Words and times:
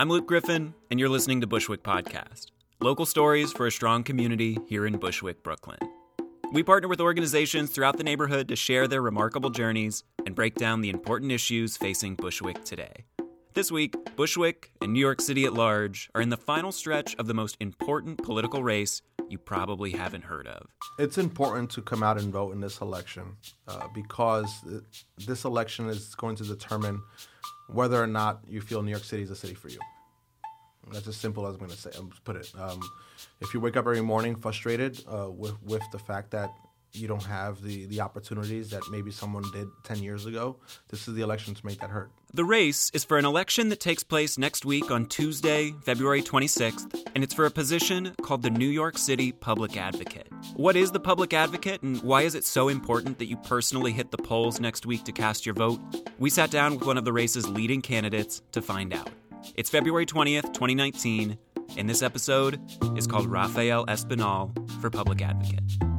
I'm 0.00 0.08
Luke 0.08 0.26
Griffin, 0.26 0.72
and 0.90 0.98
you're 0.98 1.10
listening 1.10 1.42
to 1.42 1.46
Bushwick 1.46 1.82
Podcast 1.82 2.46
local 2.80 3.04
stories 3.04 3.52
for 3.52 3.66
a 3.66 3.70
strong 3.70 4.02
community 4.02 4.58
here 4.66 4.86
in 4.86 4.96
Bushwick, 4.96 5.42
Brooklyn. 5.42 5.76
We 6.54 6.62
partner 6.62 6.88
with 6.88 7.02
organizations 7.02 7.68
throughout 7.68 7.98
the 7.98 8.02
neighborhood 8.02 8.48
to 8.48 8.56
share 8.56 8.88
their 8.88 9.02
remarkable 9.02 9.50
journeys 9.50 10.02
and 10.24 10.34
break 10.34 10.54
down 10.54 10.80
the 10.80 10.88
important 10.88 11.32
issues 11.32 11.76
facing 11.76 12.14
Bushwick 12.14 12.64
today. 12.64 13.04
This 13.52 13.70
week, 13.70 13.94
Bushwick 14.16 14.72
and 14.80 14.94
New 14.94 15.00
York 15.00 15.20
City 15.20 15.44
at 15.44 15.52
large 15.52 16.08
are 16.14 16.22
in 16.22 16.30
the 16.30 16.38
final 16.38 16.72
stretch 16.72 17.14
of 17.16 17.26
the 17.26 17.34
most 17.34 17.58
important 17.60 18.22
political 18.22 18.62
race 18.62 19.02
you 19.28 19.36
probably 19.36 19.90
haven't 19.90 20.24
heard 20.24 20.46
of. 20.46 20.66
It's 20.98 21.18
important 21.18 21.68
to 21.72 21.82
come 21.82 22.02
out 22.02 22.16
and 22.16 22.32
vote 22.32 22.54
in 22.54 22.60
this 22.60 22.80
election 22.80 23.36
uh, 23.68 23.86
because 23.94 24.64
this 25.26 25.44
election 25.44 25.90
is 25.90 26.14
going 26.14 26.36
to 26.36 26.44
determine 26.44 27.02
whether 27.72 28.02
or 28.02 28.06
not 28.06 28.40
you 28.48 28.60
feel 28.60 28.82
New 28.82 28.90
York 28.90 29.04
City 29.04 29.22
is 29.22 29.30
a 29.30 29.36
city 29.36 29.54
for 29.54 29.68
you. 29.68 29.78
That's 30.92 31.06
as 31.06 31.16
simple 31.16 31.46
as 31.46 31.54
I'm 31.54 31.60
going 31.60 31.70
to 31.70 31.76
say. 31.76 31.90
I'm 31.96 32.10
put 32.24 32.36
it. 32.36 32.50
Um, 32.58 32.80
if 33.40 33.54
you 33.54 33.60
wake 33.60 33.76
up 33.76 33.86
every 33.86 34.00
morning 34.00 34.34
frustrated 34.34 35.02
uh, 35.06 35.30
with 35.30 35.62
with 35.62 35.82
the 35.92 35.98
fact 35.98 36.30
that 36.32 36.52
you 36.92 37.08
don't 37.08 37.24
have 37.24 37.62
the, 37.62 37.86
the 37.86 38.00
opportunities 38.00 38.70
that 38.70 38.82
maybe 38.90 39.10
someone 39.10 39.44
did 39.52 39.68
10 39.84 40.02
years 40.02 40.26
ago, 40.26 40.56
this 40.88 41.06
is 41.08 41.14
the 41.14 41.22
election 41.22 41.54
to 41.54 41.66
make 41.66 41.80
that 41.80 41.90
hurt. 41.90 42.10
The 42.32 42.44
race 42.44 42.90
is 42.94 43.04
for 43.04 43.18
an 43.18 43.24
election 43.24 43.70
that 43.70 43.80
takes 43.80 44.04
place 44.04 44.38
next 44.38 44.64
week 44.64 44.90
on 44.90 45.06
Tuesday, 45.06 45.74
February 45.82 46.22
26th, 46.22 47.08
and 47.14 47.24
it's 47.24 47.34
for 47.34 47.44
a 47.44 47.50
position 47.50 48.14
called 48.22 48.42
the 48.42 48.50
New 48.50 48.68
York 48.68 48.98
City 48.98 49.32
Public 49.32 49.76
Advocate. 49.76 50.28
What 50.54 50.76
is 50.76 50.92
the 50.92 51.00
Public 51.00 51.34
Advocate, 51.34 51.82
and 51.82 52.00
why 52.02 52.22
is 52.22 52.34
it 52.34 52.44
so 52.44 52.68
important 52.68 53.18
that 53.18 53.26
you 53.26 53.36
personally 53.36 53.92
hit 53.92 54.10
the 54.10 54.18
polls 54.18 54.60
next 54.60 54.86
week 54.86 55.04
to 55.04 55.12
cast 55.12 55.44
your 55.44 55.54
vote? 55.54 55.80
We 56.18 56.30
sat 56.30 56.50
down 56.50 56.76
with 56.76 56.86
one 56.86 56.98
of 56.98 57.04
the 57.04 57.12
race's 57.12 57.48
leading 57.48 57.82
candidates 57.82 58.42
to 58.52 58.62
find 58.62 58.94
out. 58.94 59.10
It's 59.56 59.70
February 59.70 60.06
20th, 60.06 60.52
2019, 60.52 61.36
and 61.76 61.88
this 61.88 62.02
episode 62.02 62.60
is 62.96 63.06
called 63.06 63.26
Rafael 63.26 63.86
Espinal 63.86 64.52
for 64.80 64.90
Public 64.90 65.22
Advocate. 65.22 65.89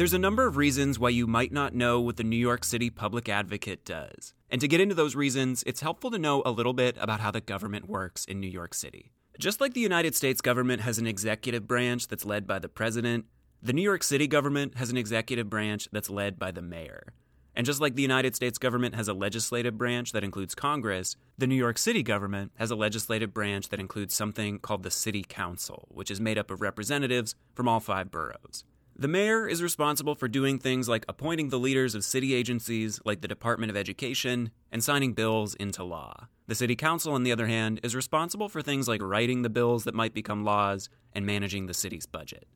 There's 0.00 0.14
a 0.14 0.18
number 0.18 0.46
of 0.46 0.56
reasons 0.56 0.98
why 0.98 1.10
you 1.10 1.26
might 1.26 1.52
not 1.52 1.74
know 1.74 2.00
what 2.00 2.16
the 2.16 2.24
New 2.24 2.34
York 2.34 2.64
City 2.64 2.88
Public 2.88 3.28
Advocate 3.28 3.84
does. 3.84 4.32
And 4.48 4.58
to 4.62 4.66
get 4.66 4.80
into 4.80 4.94
those 4.94 5.14
reasons, 5.14 5.62
it's 5.66 5.82
helpful 5.82 6.10
to 6.10 6.18
know 6.18 6.42
a 6.46 6.50
little 6.50 6.72
bit 6.72 6.96
about 6.98 7.20
how 7.20 7.30
the 7.30 7.42
government 7.42 7.86
works 7.86 8.24
in 8.24 8.40
New 8.40 8.48
York 8.48 8.72
City. 8.72 9.12
Just 9.38 9.60
like 9.60 9.74
the 9.74 9.80
United 9.82 10.14
States 10.14 10.40
government 10.40 10.80
has 10.80 10.96
an 10.96 11.06
executive 11.06 11.68
branch 11.68 12.08
that's 12.08 12.24
led 12.24 12.46
by 12.46 12.58
the 12.58 12.66
president, 12.70 13.26
the 13.62 13.74
New 13.74 13.82
York 13.82 14.02
City 14.02 14.26
government 14.26 14.78
has 14.78 14.88
an 14.88 14.96
executive 14.96 15.50
branch 15.50 15.86
that's 15.92 16.08
led 16.08 16.38
by 16.38 16.50
the 16.50 16.62
mayor. 16.62 17.12
And 17.54 17.66
just 17.66 17.82
like 17.82 17.94
the 17.94 18.00
United 18.00 18.34
States 18.34 18.56
government 18.56 18.94
has 18.94 19.06
a 19.06 19.12
legislative 19.12 19.76
branch 19.76 20.12
that 20.12 20.24
includes 20.24 20.54
Congress, 20.54 21.14
the 21.36 21.46
New 21.46 21.56
York 21.56 21.76
City 21.76 22.02
government 22.02 22.52
has 22.54 22.70
a 22.70 22.74
legislative 22.74 23.34
branch 23.34 23.68
that 23.68 23.80
includes 23.80 24.14
something 24.14 24.60
called 24.60 24.82
the 24.82 24.90
City 24.90 25.26
Council, 25.28 25.88
which 25.90 26.10
is 26.10 26.22
made 26.22 26.38
up 26.38 26.50
of 26.50 26.62
representatives 26.62 27.34
from 27.52 27.68
all 27.68 27.80
five 27.80 28.10
boroughs. 28.10 28.64
The 29.00 29.08
mayor 29.08 29.48
is 29.48 29.62
responsible 29.62 30.14
for 30.14 30.28
doing 30.28 30.58
things 30.58 30.86
like 30.86 31.06
appointing 31.08 31.48
the 31.48 31.58
leaders 31.58 31.94
of 31.94 32.04
city 32.04 32.34
agencies 32.34 33.00
like 33.02 33.22
the 33.22 33.28
Department 33.28 33.70
of 33.70 33.76
Education 33.76 34.50
and 34.70 34.84
signing 34.84 35.14
bills 35.14 35.54
into 35.54 35.82
law. 35.82 36.28
The 36.48 36.54
City 36.54 36.76
Council, 36.76 37.14
on 37.14 37.22
the 37.22 37.32
other 37.32 37.46
hand, 37.46 37.80
is 37.82 37.96
responsible 37.96 38.50
for 38.50 38.60
things 38.60 38.88
like 38.88 39.00
writing 39.00 39.40
the 39.40 39.48
bills 39.48 39.84
that 39.84 39.94
might 39.94 40.12
become 40.12 40.44
laws 40.44 40.90
and 41.14 41.24
managing 41.24 41.64
the 41.64 41.72
city's 41.72 42.04
budget. 42.04 42.46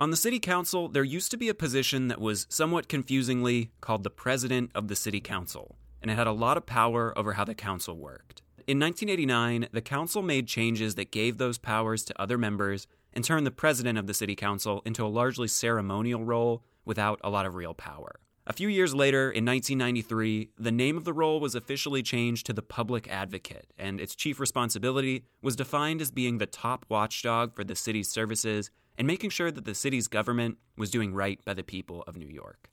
On 0.00 0.08
the 0.08 0.16
City 0.16 0.40
Council, 0.40 0.88
there 0.88 1.04
used 1.04 1.30
to 1.32 1.36
be 1.36 1.50
a 1.50 1.54
position 1.54 2.08
that 2.08 2.22
was 2.22 2.46
somewhat 2.48 2.88
confusingly 2.88 3.70
called 3.82 4.02
the 4.02 4.08
President 4.08 4.70
of 4.74 4.88
the 4.88 4.96
City 4.96 5.20
Council, 5.20 5.76
and 6.00 6.10
it 6.10 6.14
had 6.14 6.26
a 6.26 6.32
lot 6.32 6.56
of 6.56 6.64
power 6.64 7.12
over 7.18 7.34
how 7.34 7.44
the 7.44 7.54
council 7.54 7.98
worked. 7.98 8.40
In 8.66 8.80
1989, 8.80 9.68
the 9.72 9.82
council 9.82 10.22
made 10.22 10.48
changes 10.48 10.94
that 10.94 11.12
gave 11.12 11.36
those 11.36 11.58
powers 11.58 12.02
to 12.04 12.18
other 12.18 12.38
members 12.38 12.86
and 13.12 13.24
turned 13.24 13.46
the 13.46 13.50
president 13.50 13.98
of 13.98 14.06
the 14.06 14.14
City 14.14 14.34
Council 14.34 14.82
into 14.84 15.04
a 15.04 15.08
largely 15.08 15.48
ceremonial 15.48 16.24
role 16.24 16.62
without 16.84 17.20
a 17.22 17.30
lot 17.30 17.46
of 17.46 17.54
real 17.54 17.74
power. 17.74 18.20
A 18.44 18.52
few 18.52 18.66
years 18.66 18.92
later, 18.92 19.30
in 19.30 19.44
1993, 19.44 20.50
the 20.58 20.72
name 20.72 20.96
of 20.96 21.04
the 21.04 21.12
role 21.12 21.38
was 21.38 21.54
officially 21.54 22.02
changed 22.02 22.44
to 22.46 22.52
the 22.52 22.60
Public 22.60 23.08
Advocate, 23.08 23.72
and 23.78 24.00
its 24.00 24.16
chief 24.16 24.40
responsibility 24.40 25.26
was 25.40 25.54
defined 25.54 26.00
as 26.00 26.10
being 26.10 26.38
the 26.38 26.46
top 26.46 26.84
watchdog 26.88 27.54
for 27.54 27.62
the 27.62 27.76
city's 27.76 28.10
services 28.10 28.70
and 28.98 29.06
making 29.06 29.30
sure 29.30 29.52
that 29.52 29.64
the 29.64 29.76
city's 29.76 30.08
government 30.08 30.58
was 30.76 30.90
doing 30.90 31.14
right 31.14 31.38
by 31.44 31.54
the 31.54 31.62
people 31.62 32.02
of 32.08 32.16
New 32.16 32.26
York. 32.26 32.68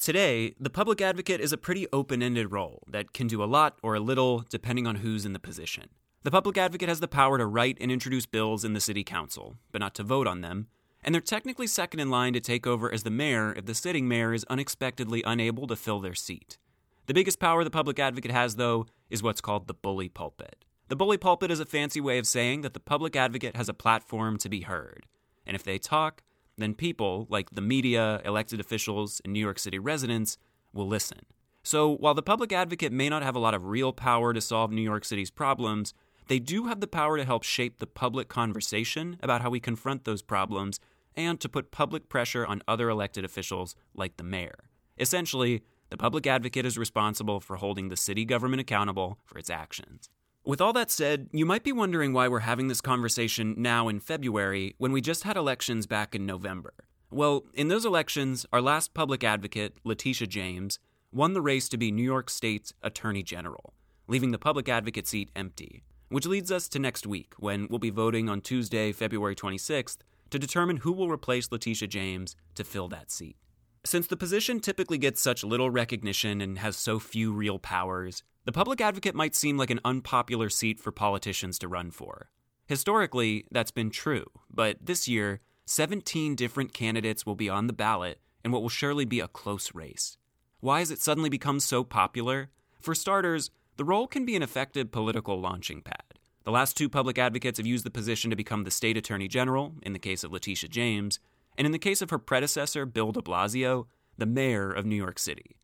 Today, 0.00 0.54
the 0.58 0.70
public 0.70 1.00
advocate 1.00 1.40
is 1.40 1.52
a 1.52 1.58
pretty 1.58 1.86
open 1.92 2.22
ended 2.22 2.50
role 2.50 2.82
that 2.88 3.12
can 3.12 3.26
do 3.26 3.42
a 3.42 3.44
lot 3.44 3.78
or 3.82 3.94
a 3.94 4.00
little 4.00 4.44
depending 4.48 4.86
on 4.86 4.96
who's 4.96 5.26
in 5.26 5.34
the 5.34 5.38
position. 5.38 5.90
The 6.24 6.30
public 6.30 6.56
advocate 6.56 6.88
has 6.88 7.00
the 7.00 7.08
power 7.08 7.36
to 7.36 7.46
write 7.46 7.78
and 7.80 7.90
introduce 7.90 8.26
bills 8.26 8.64
in 8.64 8.74
the 8.74 8.80
city 8.80 9.02
council, 9.02 9.56
but 9.72 9.80
not 9.80 9.92
to 9.96 10.04
vote 10.04 10.28
on 10.28 10.40
them, 10.40 10.68
and 11.02 11.12
they're 11.12 11.20
technically 11.20 11.66
second 11.66 11.98
in 11.98 12.10
line 12.10 12.32
to 12.34 12.40
take 12.40 12.64
over 12.64 12.92
as 12.92 13.02
the 13.02 13.10
mayor 13.10 13.52
if 13.56 13.66
the 13.66 13.74
sitting 13.74 14.06
mayor 14.06 14.32
is 14.32 14.46
unexpectedly 14.48 15.24
unable 15.26 15.66
to 15.66 15.74
fill 15.74 15.98
their 15.98 16.14
seat. 16.14 16.58
The 17.06 17.14
biggest 17.14 17.40
power 17.40 17.64
the 17.64 17.70
public 17.70 17.98
advocate 17.98 18.30
has, 18.30 18.54
though, 18.54 18.86
is 19.10 19.20
what's 19.20 19.40
called 19.40 19.66
the 19.66 19.74
bully 19.74 20.08
pulpit. 20.08 20.64
The 20.86 20.94
bully 20.94 21.16
pulpit 21.18 21.50
is 21.50 21.58
a 21.58 21.66
fancy 21.66 22.00
way 22.00 22.18
of 22.18 22.28
saying 22.28 22.60
that 22.60 22.74
the 22.74 22.78
public 22.78 23.16
advocate 23.16 23.56
has 23.56 23.68
a 23.68 23.74
platform 23.74 24.38
to 24.38 24.48
be 24.48 24.60
heard. 24.60 25.06
And 25.44 25.56
if 25.56 25.64
they 25.64 25.78
talk, 25.78 26.22
then 26.56 26.74
people, 26.74 27.26
like 27.30 27.50
the 27.50 27.60
media, 27.60 28.22
elected 28.24 28.60
officials, 28.60 29.20
and 29.24 29.32
New 29.32 29.40
York 29.40 29.58
City 29.58 29.80
residents, 29.80 30.38
will 30.72 30.86
listen. 30.86 31.26
So 31.64 31.96
while 31.96 32.14
the 32.14 32.22
public 32.22 32.52
advocate 32.52 32.92
may 32.92 33.08
not 33.08 33.24
have 33.24 33.34
a 33.34 33.40
lot 33.40 33.54
of 33.54 33.66
real 33.66 33.92
power 33.92 34.32
to 34.32 34.40
solve 34.40 34.70
New 34.70 34.82
York 34.82 35.04
City's 35.04 35.30
problems, 35.30 35.94
they 36.32 36.38
do 36.38 36.64
have 36.64 36.80
the 36.80 36.86
power 36.86 37.18
to 37.18 37.26
help 37.26 37.42
shape 37.42 37.78
the 37.78 37.86
public 37.86 38.26
conversation 38.26 39.18
about 39.22 39.42
how 39.42 39.50
we 39.50 39.60
confront 39.60 40.06
those 40.06 40.22
problems 40.22 40.80
and 41.14 41.38
to 41.38 41.46
put 41.46 41.70
public 41.70 42.08
pressure 42.08 42.46
on 42.46 42.62
other 42.66 42.88
elected 42.88 43.22
officials 43.22 43.76
like 43.94 44.16
the 44.16 44.24
mayor. 44.24 44.70
Essentially, 44.98 45.60
the 45.90 45.98
public 45.98 46.26
advocate 46.26 46.64
is 46.64 46.78
responsible 46.78 47.38
for 47.38 47.56
holding 47.56 47.90
the 47.90 47.98
city 47.98 48.24
government 48.24 48.62
accountable 48.62 49.18
for 49.26 49.36
its 49.36 49.50
actions. 49.50 50.08
With 50.42 50.62
all 50.62 50.72
that 50.72 50.90
said, 50.90 51.28
you 51.32 51.44
might 51.44 51.64
be 51.64 51.70
wondering 51.70 52.14
why 52.14 52.28
we're 52.28 52.38
having 52.38 52.68
this 52.68 52.80
conversation 52.80 53.54
now 53.58 53.88
in 53.88 54.00
February 54.00 54.74
when 54.78 54.92
we 54.92 55.02
just 55.02 55.24
had 55.24 55.36
elections 55.36 55.86
back 55.86 56.14
in 56.14 56.24
November. 56.24 56.72
Well, 57.10 57.44
in 57.52 57.68
those 57.68 57.84
elections, 57.84 58.46
our 58.54 58.62
last 58.62 58.94
public 58.94 59.22
advocate, 59.22 59.76
Letitia 59.84 60.28
James, 60.28 60.78
won 61.12 61.34
the 61.34 61.42
race 61.42 61.68
to 61.68 61.76
be 61.76 61.92
New 61.92 62.02
York 62.02 62.30
State's 62.30 62.72
Attorney 62.82 63.22
General, 63.22 63.74
leaving 64.08 64.30
the 64.30 64.38
public 64.38 64.70
advocate 64.70 65.06
seat 65.06 65.30
empty. 65.36 65.84
Which 66.12 66.26
leads 66.26 66.52
us 66.52 66.68
to 66.68 66.78
next 66.78 67.06
week, 67.06 67.32
when 67.38 67.68
we'll 67.70 67.78
be 67.78 67.88
voting 67.88 68.28
on 68.28 68.42
Tuesday, 68.42 68.92
February 68.92 69.34
26th, 69.34 69.96
to 70.28 70.38
determine 70.38 70.76
who 70.76 70.92
will 70.92 71.08
replace 71.08 71.50
Letitia 71.50 71.88
James 71.88 72.36
to 72.54 72.64
fill 72.64 72.86
that 72.88 73.10
seat. 73.10 73.38
Since 73.86 74.08
the 74.08 74.16
position 74.18 74.60
typically 74.60 74.98
gets 74.98 75.22
such 75.22 75.42
little 75.42 75.70
recognition 75.70 76.42
and 76.42 76.58
has 76.58 76.76
so 76.76 76.98
few 76.98 77.32
real 77.32 77.58
powers, 77.58 78.24
the 78.44 78.52
public 78.52 78.82
advocate 78.82 79.14
might 79.14 79.34
seem 79.34 79.56
like 79.56 79.70
an 79.70 79.80
unpopular 79.86 80.50
seat 80.50 80.78
for 80.78 80.92
politicians 80.92 81.58
to 81.60 81.68
run 81.68 81.90
for. 81.90 82.28
Historically, 82.66 83.46
that's 83.50 83.70
been 83.70 83.88
true, 83.88 84.26
but 84.50 84.76
this 84.82 85.08
year, 85.08 85.40
17 85.64 86.36
different 86.36 86.74
candidates 86.74 87.24
will 87.24 87.36
be 87.36 87.48
on 87.48 87.68
the 87.68 87.72
ballot 87.72 88.20
in 88.44 88.52
what 88.52 88.60
will 88.60 88.68
surely 88.68 89.06
be 89.06 89.20
a 89.20 89.28
close 89.28 89.74
race. 89.74 90.18
Why 90.60 90.80
has 90.80 90.90
it 90.90 91.00
suddenly 91.00 91.30
become 91.30 91.58
so 91.58 91.82
popular? 91.84 92.50
For 92.82 92.94
starters, 92.94 93.50
the 93.82 93.86
role 93.86 94.06
can 94.06 94.24
be 94.24 94.36
an 94.36 94.44
effective 94.44 94.92
political 94.92 95.40
launching 95.40 95.82
pad. 95.82 96.04
The 96.44 96.52
last 96.52 96.76
two 96.76 96.88
public 96.88 97.18
advocates 97.18 97.58
have 97.58 97.66
used 97.66 97.84
the 97.84 97.90
position 97.90 98.30
to 98.30 98.36
become 98.36 98.62
the 98.62 98.70
state 98.70 98.96
attorney 98.96 99.26
general, 99.26 99.74
in 99.82 99.92
the 99.92 99.98
case 99.98 100.22
of 100.22 100.30
Letitia 100.30 100.68
James, 100.68 101.18
and 101.58 101.66
in 101.66 101.72
the 101.72 101.80
case 101.80 102.00
of 102.00 102.10
her 102.10 102.18
predecessor, 102.20 102.86
Bill 102.86 103.10
de 103.10 103.20
Blasio, 103.20 103.86
the 104.16 104.24
mayor 104.24 104.70
of 104.70 104.86
New 104.86 104.94
York 104.94 105.18
City. 105.18 105.56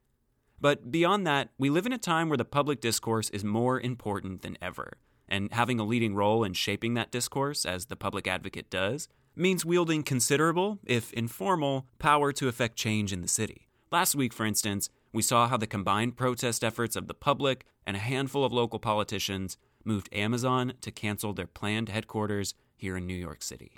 But 0.60 0.90
beyond 0.90 1.28
that, 1.28 1.50
we 1.58 1.70
live 1.70 1.86
in 1.86 1.92
a 1.92 1.96
time 1.96 2.28
where 2.28 2.36
the 2.36 2.44
public 2.44 2.80
discourse 2.80 3.30
is 3.30 3.44
more 3.44 3.78
important 3.78 4.42
than 4.42 4.58
ever, 4.60 4.94
and 5.28 5.52
having 5.52 5.78
a 5.78 5.84
leading 5.84 6.16
role 6.16 6.42
in 6.42 6.54
shaping 6.54 6.94
that 6.94 7.12
discourse, 7.12 7.64
as 7.64 7.86
the 7.86 7.94
public 7.94 8.26
advocate 8.26 8.68
does, 8.68 9.06
means 9.36 9.64
wielding 9.64 10.02
considerable, 10.02 10.80
if 10.84 11.12
informal, 11.12 11.86
power 12.00 12.32
to 12.32 12.48
effect 12.48 12.74
change 12.74 13.12
in 13.12 13.22
the 13.22 13.28
city. 13.28 13.68
Last 13.92 14.16
week, 14.16 14.32
for 14.32 14.44
instance, 14.44 14.90
we 15.12 15.22
saw 15.22 15.48
how 15.48 15.56
the 15.56 15.66
combined 15.66 16.16
protest 16.16 16.62
efforts 16.62 16.96
of 16.96 17.08
the 17.08 17.14
public 17.14 17.64
and 17.86 17.96
a 17.96 18.00
handful 18.00 18.44
of 18.44 18.52
local 18.52 18.78
politicians 18.78 19.56
moved 19.84 20.08
Amazon 20.12 20.74
to 20.80 20.90
cancel 20.90 21.32
their 21.32 21.46
planned 21.46 21.88
headquarters 21.88 22.54
here 22.76 22.96
in 22.96 23.06
New 23.06 23.14
York 23.14 23.42
City. 23.42 23.72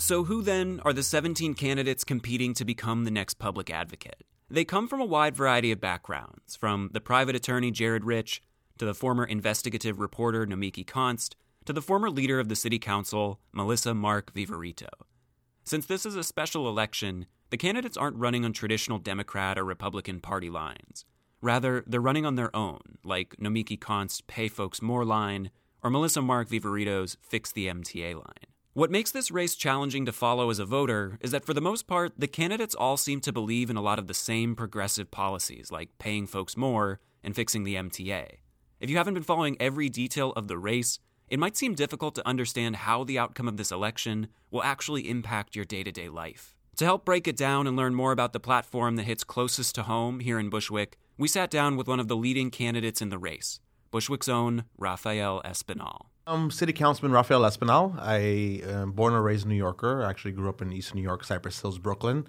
So, 0.00 0.24
who 0.24 0.42
then 0.42 0.80
are 0.84 0.92
the 0.92 1.02
17 1.02 1.54
candidates 1.54 2.02
competing 2.02 2.54
to 2.54 2.64
become 2.64 3.04
the 3.04 3.10
next 3.10 3.34
public 3.34 3.68
advocate? 3.68 4.24
They 4.48 4.64
come 4.64 4.88
from 4.88 5.02
a 5.02 5.04
wide 5.04 5.36
variety 5.36 5.70
of 5.70 5.80
backgrounds, 5.80 6.56
from 6.56 6.88
the 6.94 7.00
private 7.00 7.36
attorney 7.36 7.70
Jared 7.70 8.04
Rich, 8.04 8.40
to 8.78 8.86
the 8.86 8.94
former 8.94 9.24
investigative 9.24 10.00
reporter 10.00 10.46
Nomiki 10.46 10.86
Konst, 10.86 11.34
to 11.68 11.74
the 11.74 11.82
former 11.82 12.08
leader 12.08 12.40
of 12.40 12.48
the 12.48 12.56
city 12.56 12.78
council, 12.78 13.40
Melissa 13.52 13.92
Mark 13.92 14.32
Viverito. 14.32 14.88
Since 15.64 15.84
this 15.84 16.06
is 16.06 16.16
a 16.16 16.24
special 16.24 16.66
election, 16.66 17.26
the 17.50 17.58
candidates 17.58 17.98
aren't 17.98 18.16
running 18.16 18.42
on 18.46 18.54
traditional 18.54 18.98
Democrat 18.98 19.58
or 19.58 19.64
Republican 19.64 20.18
Party 20.20 20.48
lines. 20.48 21.04
Rather, 21.42 21.84
they're 21.86 22.00
running 22.00 22.24
on 22.24 22.36
their 22.36 22.56
own, 22.56 22.80
like 23.04 23.36
Nomiki 23.36 23.78
Konst's 23.78 24.22
Pay 24.26 24.48
Folks 24.48 24.80
More 24.80 25.04
line 25.04 25.50
or 25.82 25.90
Melissa 25.90 26.22
Mark 26.22 26.48
Viverito's 26.48 27.18
Fix 27.20 27.52
the 27.52 27.66
MTA 27.66 28.14
line. 28.14 28.48
What 28.72 28.90
makes 28.90 29.10
this 29.10 29.30
race 29.30 29.54
challenging 29.54 30.06
to 30.06 30.12
follow 30.12 30.48
as 30.48 30.58
a 30.58 30.64
voter 30.64 31.18
is 31.20 31.32
that 31.32 31.44
for 31.44 31.52
the 31.52 31.60
most 31.60 31.86
part, 31.86 32.14
the 32.16 32.26
candidates 32.26 32.74
all 32.74 32.96
seem 32.96 33.20
to 33.20 33.30
believe 33.30 33.68
in 33.68 33.76
a 33.76 33.82
lot 33.82 33.98
of 33.98 34.06
the 34.06 34.14
same 34.14 34.56
progressive 34.56 35.10
policies, 35.10 35.70
like 35.70 35.98
paying 35.98 36.26
folks 36.26 36.56
more 36.56 37.00
and 37.22 37.36
fixing 37.36 37.64
the 37.64 37.74
MTA. 37.74 38.38
If 38.80 38.88
you 38.88 38.96
haven't 38.96 39.14
been 39.14 39.22
following 39.22 39.58
every 39.60 39.90
detail 39.90 40.32
of 40.32 40.48
the 40.48 40.56
race, 40.56 41.00
it 41.30 41.38
might 41.38 41.56
seem 41.56 41.74
difficult 41.74 42.14
to 42.14 42.26
understand 42.26 42.76
how 42.76 43.04
the 43.04 43.18
outcome 43.18 43.48
of 43.48 43.56
this 43.56 43.70
election 43.70 44.28
will 44.50 44.62
actually 44.62 45.08
impact 45.08 45.54
your 45.54 45.64
day 45.64 45.82
to 45.82 45.92
day 45.92 46.08
life. 46.08 46.54
To 46.76 46.84
help 46.84 47.04
break 47.04 47.26
it 47.26 47.36
down 47.36 47.66
and 47.66 47.76
learn 47.76 47.94
more 47.94 48.12
about 48.12 48.32
the 48.32 48.40
platform 48.40 48.96
that 48.96 49.02
hits 49.02 49.24
closest 49.24 49.74
to 49.74 49.82
home 49.82 50.20
here 50.20 50.38
in 50.38 50.48
Bushwick, 50.48 50.96
we 51.16 51.26
sat 51.26 51.50
down 51.50 51.76
with 51.76 51.88
one 51.88 51.98
of 51.98 52.08
the 52.08 52.16
leading 52.16 52.50
candidates 52.50 53.02
in 53.02 53.08
the 53.08 53.18
race, 53.18 53.60
Bushwick's 53.90 54.28
own 54.28 54.64
Rafael 54.76 55.42
Espinal. 55.44 56.06
I'm 56.28 56.50
City 56.50 56.74
Councilman 56.74 57.12
Rafael 57.12 57.40
Espinal. 57.40 57.98
I 57.98 58.18
am 58.70 58.92
born 58.92 59.14
and 59.14 59.24
raised 59.24 59.46
New 59.46 59.54
Yorker. 59.54 60.04
I 60.04 60.10
actually 60.10 60.32
grew 60.32 60.50
up 60.50 60.60
in 60.60 60.70
East 60.72 60.94
New 60.94 61.00
York, 61.00 61.24
Cypress 61.24 61.60
Hills, 61.60 61.78
Brooklyn. 61.78 62.26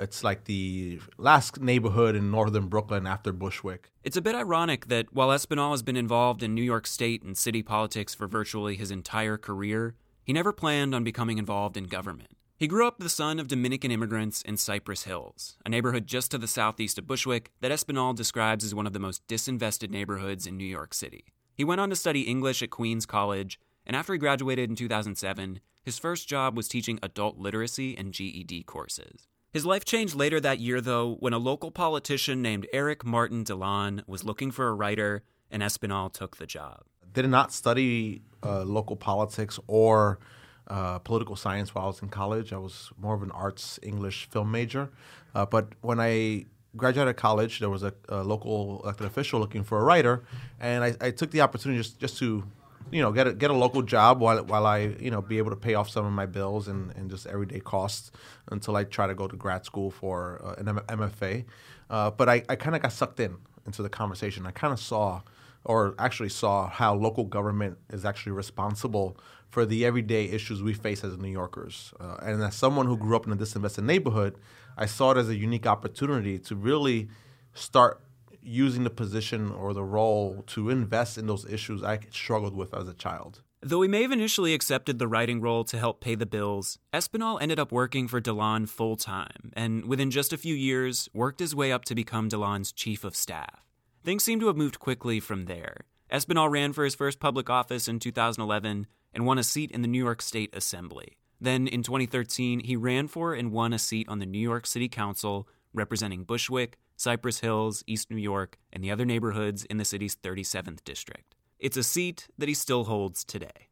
It's 0.00 0.24
like 0.24 0.44
the 0.44 0.98
last 1.18 1.60
neighborhood 1.60 2.16
in 2.16 2.30
northern 2.30 2.68
Brooklyn 2.68 3.06
after 3.06 3.34
Bushwick. 3.34 3.90
It's 4.02 4.16
a 4.16 4.22
bit 4.22 4.34
ironic 4.34 4.86
that 4.86 5.12
while 5.12 5.28
Espinal 5.28 5.72
has 5.72 5.82
been 5.82 5.96
involved 5.96 6.42
in 6.42 6.54
New 6.54 6.62
York 6.62 6.86
State 6.86 7.22
and 7.22 7.36
city 7.36 7.62
politics 7.62 8.14
for 8.14 8.26
virtually 8.26 8.76
his 8.76 8.90
entire 8.90 9.36
career, 9.36 9.94
he 10.24 10.32
never 10.32 10.52
planned 10.54 10.94
on 10.94 11.04
becoming 11.04 11.36
involved 11.36 11.76
in 11.76 11.84
government. 11.84 12.30
He 12.56 12.66
grew 12.66 12.86
up 12.86 12.98
the 12.98 13.10
son 13.10 13.38
of 13.38 13.48
Dominican 13.48 13.90
immigrants 13.90 14.40
in 14.40 14.56
Cypress 14.56 15.04
Hills, 15.04 15.58
a 15.66 15.68
neighborhood 15.68 16.06
just 16.06 16.30
to 16.30 16.38
the 16.38 16.48
southeast 16.48 16.98
of 16.98 17.06
Bushwick 17.06 17.50
that 17.60 17.72
Espinal 17.72 18.14
describes 18.14 18.64
as 18.64 18.74
one 18.74 18.86
of 18.86 18.94
the 18.94 18.98
most 18.98 19.26
disinvested 19.28 19.90
neighborhoods 19.90 20.46
in 20.46 20.56
New 20.56 20.64
York 20.64 20.94
City. 20.94 21.24
He 21.54 21.64
went 21.64 21.80
on 21.80 21.90
to 21.90 21.96
study 21.96 22.22
English 22.22 22.62
at 22.62 22.70
Queens 22.70 23.04
College, 23.04 23.60
and 23.86 23.94
after 23.94 24.14
he 24.14 24.18
graduated 24.18 24.70
in 24.70 24.76
2007, 24.76 25.60
his 25.82 25.98
first 25.98 26.26
job 26.26 26.56
was 26.56 26.68
teaching 26.68 26.98
adult 27.02 27.36
literacy 27.36 27.96
and 27.98 28.12
GED 28.12 28.62
courses. 28.62 29.26
His 29.52 29.66
life 29.66 29.84
changed 29.84 30.14
later 30.14 30.38
that 30.40 30.60
year, 30.60 30.80
though, 30.80 31.16
when 31.18 31.32
a 31.32 31.38
local 31.38 31.72
politician 31.72 32.40
named 32.40 32.68
Erik 32.72 33.04
Martin 33.04 33.44
Dilan 33.44 34.06
was 34.06 34.24
looking 34.24 34.52
for 34.52 34.68
a 34.68 34.74
writer, 34.74 35.24
and 35.50 35.62
Espinal 35.62 36.12
took 36.12 36.36
the 36.36 36.46
job. 36.46 36.82
Did 37.12 37.28
not 37.28 37.52
study 37.52 38.22
uh, 38.44 38.62
local 38.62 38.94
politics 38.94 39.58
or 39.66 40.20
uh, 40.68 41.00
political 41.00 41.34
science 41.34 41.74
while 41.74 41.84
I 41.84 41.88
was 41.88 42.00
in 42.00 42.10
college. 42.10 42.52
I 42.52 42.58
was 42.58 42.92
more 42.96 43.14
of 43.14 43.24
an 43.24 43.32
arts 43.32 43.80
English 43.82 44.28
film 44.30 44.52
major. 44.52 44.88
Uh, 45.34 45.46
but 45.46 45.72
when 45.80 45.98
I 45.98 46.46
graduated 46.76 47.16
college, 47.16 47.58
there 47.58 47.70
was 47.70 47.82
a, 47.82 47.92
a, 48.08 48.22
local 48.22 48.80
elected 48.84 49.08
official 49.08 49.40
looking 49.40 49.64
for 49.64 49.80
a 49.80 49.82
writer, 49.82 50.22
and 50.60 50.84
I, 50.84 50.94
I 51.00 51.10
took 51.10 51.32
the 51.32 51.40
opportunity 51.40 51.80
just, 51.80 51.98
just 51.98 52.18
to, 52.18 52.44
you 52.90 53.02
know, 53.02 53.12
get 53.12 53.26
a, 53.26 53.32
get 53.32 53.50
a 53.50 53.54
local 53.54 53.82
job 53.82 54.20
while 54.20 54.42
while 54.44 54.66
I 54.66 54.78
you 55.00 55.10
know 55.10 55.22
be 55.22 55.38
able 55.38 55.50
to 55.50 55.56
pay 55.56 55.74
off 55.74 55.88
some 55.90 56.04
of 56.04 56.12
my 56.12 56.26
bills 56.26 56.68
and, 56.68 56.94
and 56.96 57.10
just 57.10 57.26
everyday 57.26 57.60
costs 57.60 58.10
until 58.50 58.76
I 58.76 58.84
try 58.84 59.06
to 59.06 59.14
go 59.14 59.28
to 59.28 59.36
grad 59.36 59.64
school 59.64 59.90
for 59.90 60.40
uh, 60.44 60.54
an 60.60 60.66
MFA. 60.66 61.44
Uh, 61.88 62.10
but 62.10 62.28
I, 62.28 62.42
I 62.48 62.56
kind 62.56 62.76
of 62.76 62.82
got 62.82 62.92
sucked 62.92 63.20
in 63.20 63.36
into 63.66 63.82
the 63.82 63.88
conversation. 63.88 64.46
I 64.46 64.52
kind 64.52 64.72
of 64.72 64.80
saw, 64.80 65.22
or 65.64 65.94
actually 65.98 66.28
saw, 66.28 66.68
how 66.68 66.94
local 66.94 67.24
government 67.24 67.78
is 67.90 68.04
actually 68.04 68.32
responsible 68.32 69.16
for 69.48 69.66
the 69.66 69.84
everyday 69.84 70.26
issues 70.26 70.62
we 70.62 70.72
face 70.72 71.02
as 71.02 71.18
New 71.18 71.28
Yorkers. 71.28 71.92
Uh, 71.98 72.16
and 72.22 72.42
as 72.42 72.54
someone 72.54 72.86
who 72.86 72.96
grew 72.96 73.16
up 73.16 73.26
in 73.26 73.32
a 73.32 73.36
disinvested 73.36 73.84
neighborhood, 73.84 74.38
I 74.76 74.86
saw 74.86 75.10
it 75.10 75.16
as 75.18 75.28
a 75.28 75.34
unique 75.34 75.66
opportunity 75.66 76.38
to 76.38 76.54
really 76.54 77.08
start 77.52 78.00
using 78.42 78.84
the 78.84 78.90
position 78.90 79.50
or 79.50 79.74
the 79.74 79.82
role 79.82 80.42
to 80.48 80.70
invest 80.70 81.18
in 81.18 81.26
those 81.26 81.50
issues 81.50 81.82
I 81.82 82.00
struggled 82.10 82.54
with 82.54 82.74
as 82.74 82.88
a 82.88 82.94
child. 82.94 83.42
Though 83.62 83.82
he 83.82 83.88
may 83.88 84.02
have 84.02 84.12
initially 84.12 84.54
accepted 84.54 84.98
the 84.98 85.08
writing 85.08 85.40
role 85.42 85.64
to 85.64 85.78
help 85.78 86.00
pay 86.00 86.14
the 86.14 86.24
bills, 86.24 86.78
Espinal 86.94 87.40
ended 87.42 87.58
up 87.58 87.70
working 87.70 88.08
for 88.08 88.20
Dilan 88.20 88.66
full 88.66 88.96
time, 88.96 89.50
and 89.52 89.84
within 89.84 90.10
just 90.10 90.32
a 90.32 90.38
few 90.38 90.54
years, 90.54 91.10
worked 91.12 91.40
his 91.40 91.54
way 91.54 91.70
up 91.70 91.84
to 91.84 91.94
become 91.94 92.30
Dilan's 92.30 92.72
chief 92.72 93.04
of 93.04 93.14
staff. 93.14 93.66
Things 94.02 94.24
seem 94.24 94.40
to 94.40 94.46
have 94.46 94.56
moved 94.56 94.78
quickly 94.78 95.20
from 95.20 95.44
there. 95.44 95.82
Espinal 96.10 96.50
ran 96.50 96.72
for 96.72 96.84
his 96.84 96.94
first 96.94 97.20
public 97.20 97.50
office 97.50 97.86
in 97.86 97.98
2011 97.98 98.86
and 99.12 99.26
won 99.26 99.38
a 99.38 99.42
seat 99.42 99.70
in 99.70 99.82
the 99.82 99.88
New 99.88 100.02
York 100.02 100.22
State 100.22 100.56
Assembly. 100.56 101.18
Then, 101.38 101.66
in 101.66 101.82
2013, 101.82 102.60
he 102.60 102.76
ran 102.76 103.08
for 103.08 103.34
and 103.34 103.52
won 103.52 103.74
a 103.74 103.78
seat 103.78 104.08
on 104.08 104.20
the 104.20 104.26
New 104.26 104.38
York 104.38 104.66
City 104.66 104.88
Council, 104.88 105.46
representing 105.74 106.24
Bushwick, 106.24 106.78
Cypress 107.00 107.40
Hills, 107.40 107.82
East 107.86 108.10
New 108.10 108.18
York, 108.18 108.58
and 108.70 108.84
the 108.84 108.90
other 108.90 109.06
neighborhoods 109.06 109.64
in 109.64 109.78
the 109.78 109.86
city's 109.86 110.14
37th 110.16 110.84
district. 110.84 111.34
It's 111.58 111.78
a 111.78 111.82
seat 111.82 112.28
that 112.36 112.46
he 112.46 112.52
still 112.52 112.84
holds 112.84 113.24
today. 113.24 113.68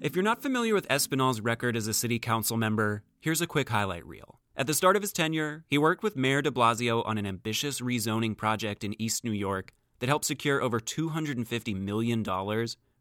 If 0.00 0.14
you're 0.14 0.22
not 0.22 0.40
familiar 0.40 0.74
with 0.74 0.86
Espinal's 0.88 1.40
record 1.40 1.76
as 1.76 1.88
a 1.88 1.92
city 1.92 2.20
council 2.20 2.56
member, 2.56 3.02
here's 3.20 3.40
a 3.40 3.48
quick 3.48 3.68
highlight 3.68 4.06
reel. 4.06 4.38
At 4.56 4.68
the 4.68 4.74
start 4.74 4.94
of 4.94 5.02
his 5.02 5.12
tenure, 5.12 5.64
he 5.66 5.78
worked 5.78 6.04
with 6.04 6.14
Mayor 6.14 6.40
de 6.40 6.52
Blasio 6.52 7.04
on 7.04 7.18
an 7.18 7.26
ambitious 7.26 7.80
rezoning 7.80 8.36
project 8.36 8.84
in 8.84 8.94
East 9.02 9.24
New 9.24 9.32
York 9.32 9.72
that 9.98 10.08
helped 10.08 10.24
secure 10.24 10.62
over 10.62 10.78
$250 10.78 11.74
million 11.74 12.22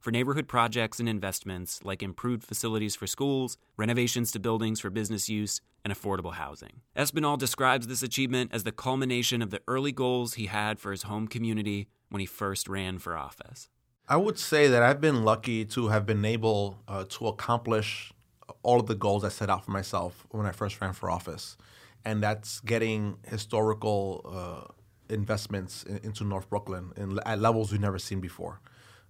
for 0.05 0.11
neighborhood 0.11 0.47
projects 0.47 0.99
and 0.99 1.09
investments 1.09 1.83
like 1.83 2.03
improved 2.03 2.43
facilities 2.43 2.95
for 2.95 3.07
schools, 3.07 3.57
renovations 3.75 4.31
to 4.31 4.37
buildings 4.37 4.79
for 4.79 4.91
business 4.91 5.29
use, 5.29 5.61
and 5.83 5.91
affordable 5.91 6.35
housing. 6.35 6.81
Espinal 6.95 7.39
describes 7.39 7.87
this 7.87 8.03
achievement 8.03 8.51
as 8.53 8.63
the 8.63 8.71
culmination 8.71 9.41
of 9.41 9.49
the 9.49 9.61
early 9.67 9.91
goals 9.91 10.35
he 10.35 10.45
had 10.45 10.79
for 10.79 10.91
his 10.91 11.03
home 11.03 11.27
community 11.27 11.87
when 12.09 12.19
he 12.19 12.27
first 12.27 12.69
ran 12.69 12.99
for 12.99 13.17
office. 13.17 13.67
I 14.07 14.17
would 14.17 14.37
say 14.37 14.67
that 14.67 14.83
I've 14.83 15.01
been 15.01 15.23
lucky 15.23 15.65
to 15.65 15.87
have 15.87 16.05
been 16.05 16.23
able 16.23 16.83
uh, 16.87 17.05
to 17.09 17.25
accomplish 17.25 18.13
all 18.61 18.79
of 18.79 18.85
the 18.85 18.93
goals 18.93 19.23
I 19.23 19.29
set 19.29 19.49
out 19.49 19.65
for 19.65 19.71
myself 19.71 20.27
when 20.29 20.45
I 20.45 20.51
first 20.51 20.79
ran 20.81 20.93
for 20.93 21.09
office, 21.09 21.57
and 22.05 22.21
that's 22.21 22.59
getting 22.59 23.17
historical 23.27 24.21
uh, 24.23 24.71
investments 25.11 25.81
in, 25.81 25.97
into 26.03 26.23
North 26.23 26.47
Brooklyn 26.47 26.91
in, 26.95 27.17
at 27.25 27.39
levels 27.39 27.71
we've 27.71 27.81
never 27.81 27.97
seen 27.97 28.19
before. 28.19 28.61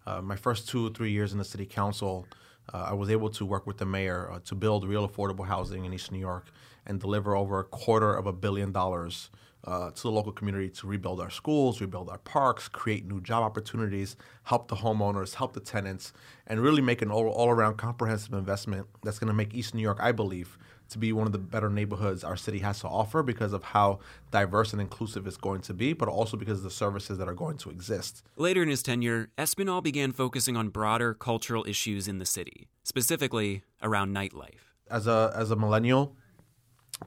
Uh, 0.07 0.21
my 0.21 0.35
first 0.35 0.67
two 0.67 0.87
or 0.87 0.89
three 0.89 1.11
years 1.11 1.31
in 1.31 1.37
the 1.37 1.45
city 1.45 1.65
council, 1.65 2.27
uh, 2.73 2.87
I 2.89 2.93
was 2.93 3.09
able 3.09 3.29
to 3.31 3.45
work 3.45 3.65
with 3.67 3.77
the 3.77 3.85
mayor 3.85 4.31
uh, 4.31 4.39
to 4.45 4.55
build 4.55 4.87
real 4.87 5.07
affordable 5.07 5.45
housing 5.45 5.85
in 5.85 5.93
East 5.93 6.11
New 6.11 6.19
York 6.19 6.47
and 6.85 6.99
deliver 6.99 7.35
over 7.35 7.59
a 7.59 7.63
quarter 7.63 8.13
of 8.13 8.27
a 8.27 8.33
billion 8.33 8.71
dollars 8.71 9.29
uh, 9.65 9.89
to 9.89 10.01
the 10.03 10.11
local 10.11 10.31
community 10.31 10.69
to 10.69 10.87
rebuild 10.87 11.19
our 11.19 11.29
schools, 11.29 11.81
rebuild 11.81 12.09
our 12.09 12.19
parks, 12.19 12.67
create 12.67 13.05
new 13.05 13.19
job 13.19 13.43
opportunities, 13.43 14.15
help 14.43 14.67
the 14.67 14.75
homeowners, 14.75 15.35
help 15.35 15.53
the 15.53 15.59
tenants, 15.59 16.13
and 16.47 16.59
really 16.59 16.81
make 16.81 17.01
an 17.01 17.09
all, 17.09 17.27
all 17.27 17.49
around 17.49 17.77
comprehensive 17.77 18.33
investment 18.33 18.85
that's 19.03 19.17
going 19.17 19.27
to 19.27 19.33
make 19.33 19.53
East 19.55 19.73
New 19.73 19.81
York, 19.81 19.97
I 19.99 20.11
believe, 20.11 20.57
to 20.89 20.97
be 20.97 21.11
one 21.11 21.25
of 21.25 21.33
the 21.33 21.39
better 21.39 21.69
neighborhoods 21.69 22.23
our 22.23 22.37
city 22.37 22.59
has 22.59 22.79
to 22.81 22.87
offer 22.87 23.23
because 23.23 23.53
of 23.53 23.63
how 23.63 23.99
diverse 24.31 24.71
and 24.73 24.81
inclusive 24.81 25.27
it's 25.27 25.37
going 25.37 25.61
to 25.61 25.73
be, 25.73 25.93
but 25.93 26.07
also 26.07 26.37
because 26.37 26.59
of 26.59 26.63
the 26.63 26.71
services 26.71 27.17
that 27.17 27.27
are 27.27 27.33
going 27.33 27.57
to 27.57 27.69
exist. 27.69 28.23
Later 28.35 28.63
in 28.63 28.69
his 28.69 28.83
tenure, 28.83 29.29
Espinal 29.37 29.81
began 29.81 30.11
focusing 30.11 30.55
on 30.55 30.69
broader 30.69 31.13
cultural 31.13 31.65
issues 31.67 32.07
in 32.07 32.19
the 32.19 32.25
city, 32.25 32.67
specifically 32.83 33.63
around 33.81 34.13
nightlife. 34.13 34.73
As 34.89 35.07
a 35.07 35.33
as 35.35 35.49
a 35.49 35.55
millennial, 35.55 36.15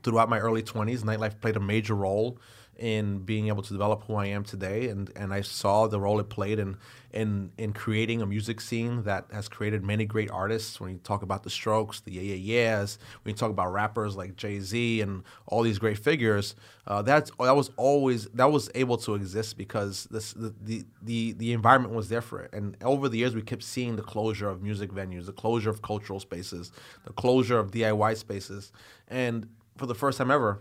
throughout 0.02 0.28
my 0.28 0.38
early 0.38 0.62
20s, 0.62 1.02
nightlife 1.02 1.40
played 1.40 1.56
a 1.56 1.60
major 1.60 1.94
role 1.94 2.38
in 2.78 3.18
being 3.18 3.48
able 3.48 3.62
to 3.62 3.72
develop 3.72 4.04
who 4.04 4.14
I 4.14 4.26
am 4.26 4.44
today, 4.44 4.88
and, 4.88 5.10
and 5.16 5.34
I 5.34 5.40
saw 5.40 5.88
the 5.88 5.98
role 5.98 6.20
it 6.20 6.28
played 6.28 6.58
in, 6.58 6.76
in 7.12 7.50
in 7.58 7.72
creating 7.72 8.22
a 8.22 8.26
music 8.26 8.60
scene 8.60 9.02
that 9.04 9.26
has 9.32 9.48
created 9.48 9.82
many 9.82 10.04
great 10.04 10.30
artists. 10.30 10.80
When 10.80 10.92
you 10.92 10.98
talk 10.98 11.22
about 11.22 11.42
the 11.42 11.50
Strokes, 11.50 12.00
the 12.00 12.12
Yeah 12.12 12.22
Yeah 12.22 12.34
Yeahs, 12.34 12.98
when 13.22 13.32
you 13.32 13.36
talk 13.36 13.50
about 13.50 13.72
rappers 13.72 14.14
like 14.14 14.36
Jay 14.36 14.60
Z 14.60 15.00
and 15.00 15.24
all 15.46 15.62
these 15.62 15.78
great 15.78 15.98
figures, 15.98 16.54
uh, 16.86 17.02
that's 17.02 17.30
that 17.40 17.56
was 17.56 17.70
always 17.76 18.26
that 18.28 18.52
was 18.52 18.70
able 18.74 18.96
to 18.98 19.14
exist 19.14 19.56
because 19.56 20.06
this 20.10 20.32
the, 20.34 20.54
the 20.62 20.84
the 21.02 21.32
the 21.32 21.52
environment 21.52 21.94
was 21.94 22.08
there 22.08 22.22
for 22.22 22.40
it. 22.40 22.52
And 22.52 22.76
over 22.82 23.08
the 23.08 23.18
years, 23.18 23.34
we 23.34 23.42
kept 23.42 23.64
seeing 23.64 23.96
the 23.96 24.02
closure 24.02 24.48
of 24.48 24.62
music 24.62 24.90
venues, 24.92 25.26
the 25.26 25.32
closure 25.32 25.70
of 25.70 25.82
cultural 25.82 26.20
spaces, 26.20 26.70
the 27.04 27.12
closure 27.12 27.58
of 27.58 27.70
DIY 27.70 28.16
spaces, 28.18 28.70
and 29.08 29.48
for 29.78 29.86
the 29.86 29.94
first 29.94 30.18
time 30.18 30.30
ever, 30.30 30.60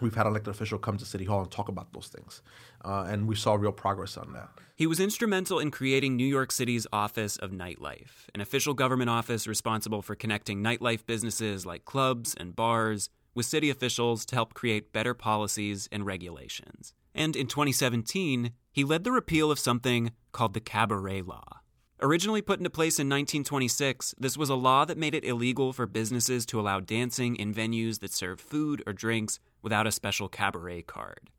we've 0.00 0.14
had 0.14 0.26
elected 0.26 0.54
official 0.54 0.78
come 0.78 0.96
to 0.98 1.04
City 1.04 1.24
Hall 1.24 1.42
and 1.42 1.50
talk 1.50 1.68
about 1.68 1.92
those 1.92 2.08
things. 2.08 2.42
Uh, 2.84 3.06
and 3.08 3.26
we 3.26 3.34
saw 3.34 3.54
real 3.54 3.72
progress 3.72 4.16
on 4.16 4.32
that. 4.32 4.48
He 4.74 4.86
was 4.86 5.00
instrumental 5.00 5.58
in 5.58 5.70
creating 5.70 6.16
New 6.16 6.26
York 6.26 6.52
City's 6.52 6.86
Office 6.92 7.36
of 7.36 7.50
Nightlife, 7.50 8.28
an 8.34 8.40
official 8.40 8.74
government 8.74 9.10
office 9.10 9.46
responsible 9.46 10.02
for 10.02 10.14
connecting 10.14 10.62
nightlife 10.62 11.06
businesses 11.06 11.64
like 11.64 11.84
clubs 11.84 12.34
and 12.34 12.54
bars 12.54 13.08
with 13.34 13.46
city 13.46 13.70
officials 13.70 14.24
to 14.26 14.34
help 14.34 14.54
create 14.54 14.92
better 14.92 15.14
policies 15.14 15.88
and 15.92 16.06
regulations. 16.06 16.94
And 17.14 17.36
in 17.36 17.46
2017, 17.46 18.52
he 18.72 18.84
led 18.84 19.04
the 19.04 19.12
repeal 19.12 19.50
of 19.50 19.58
something 19.58 20.12
called 20.32 20.54
the 20.54 20.60
Cabaret 20.60 21.22
Law. 21.22 21.60
Originally 22.02 22.42
put 22.42 22.58
into 22.58 22.68
place 22.68 22.98
in 22.98 23.08
1926, 23.08 24.14
this 24.18 24.36
was 24.36 24.50
a 24.50 24.54
law 24.54 24.84
that 24.84 24.98
made 24.98 25.14
it 25.14 25.24
illegal 25.24 25.72
for 25.72 25.86
businesses 25.86 26.44
to 26.44 26.60
allow 26.60 26.78
dancing 26.78 27.36
in 27.36 27.54
venues 27.54 28.00
that 28.00 28.12
served 28.12 28.42
food 28.42 28.82
or 28.86 28.92
drinks 28.92 29.40
without 29.62 29.86
a 29.86 29.92
special 29.92 30.28
cabaret 30.28 30.82
card. 30.82 31.30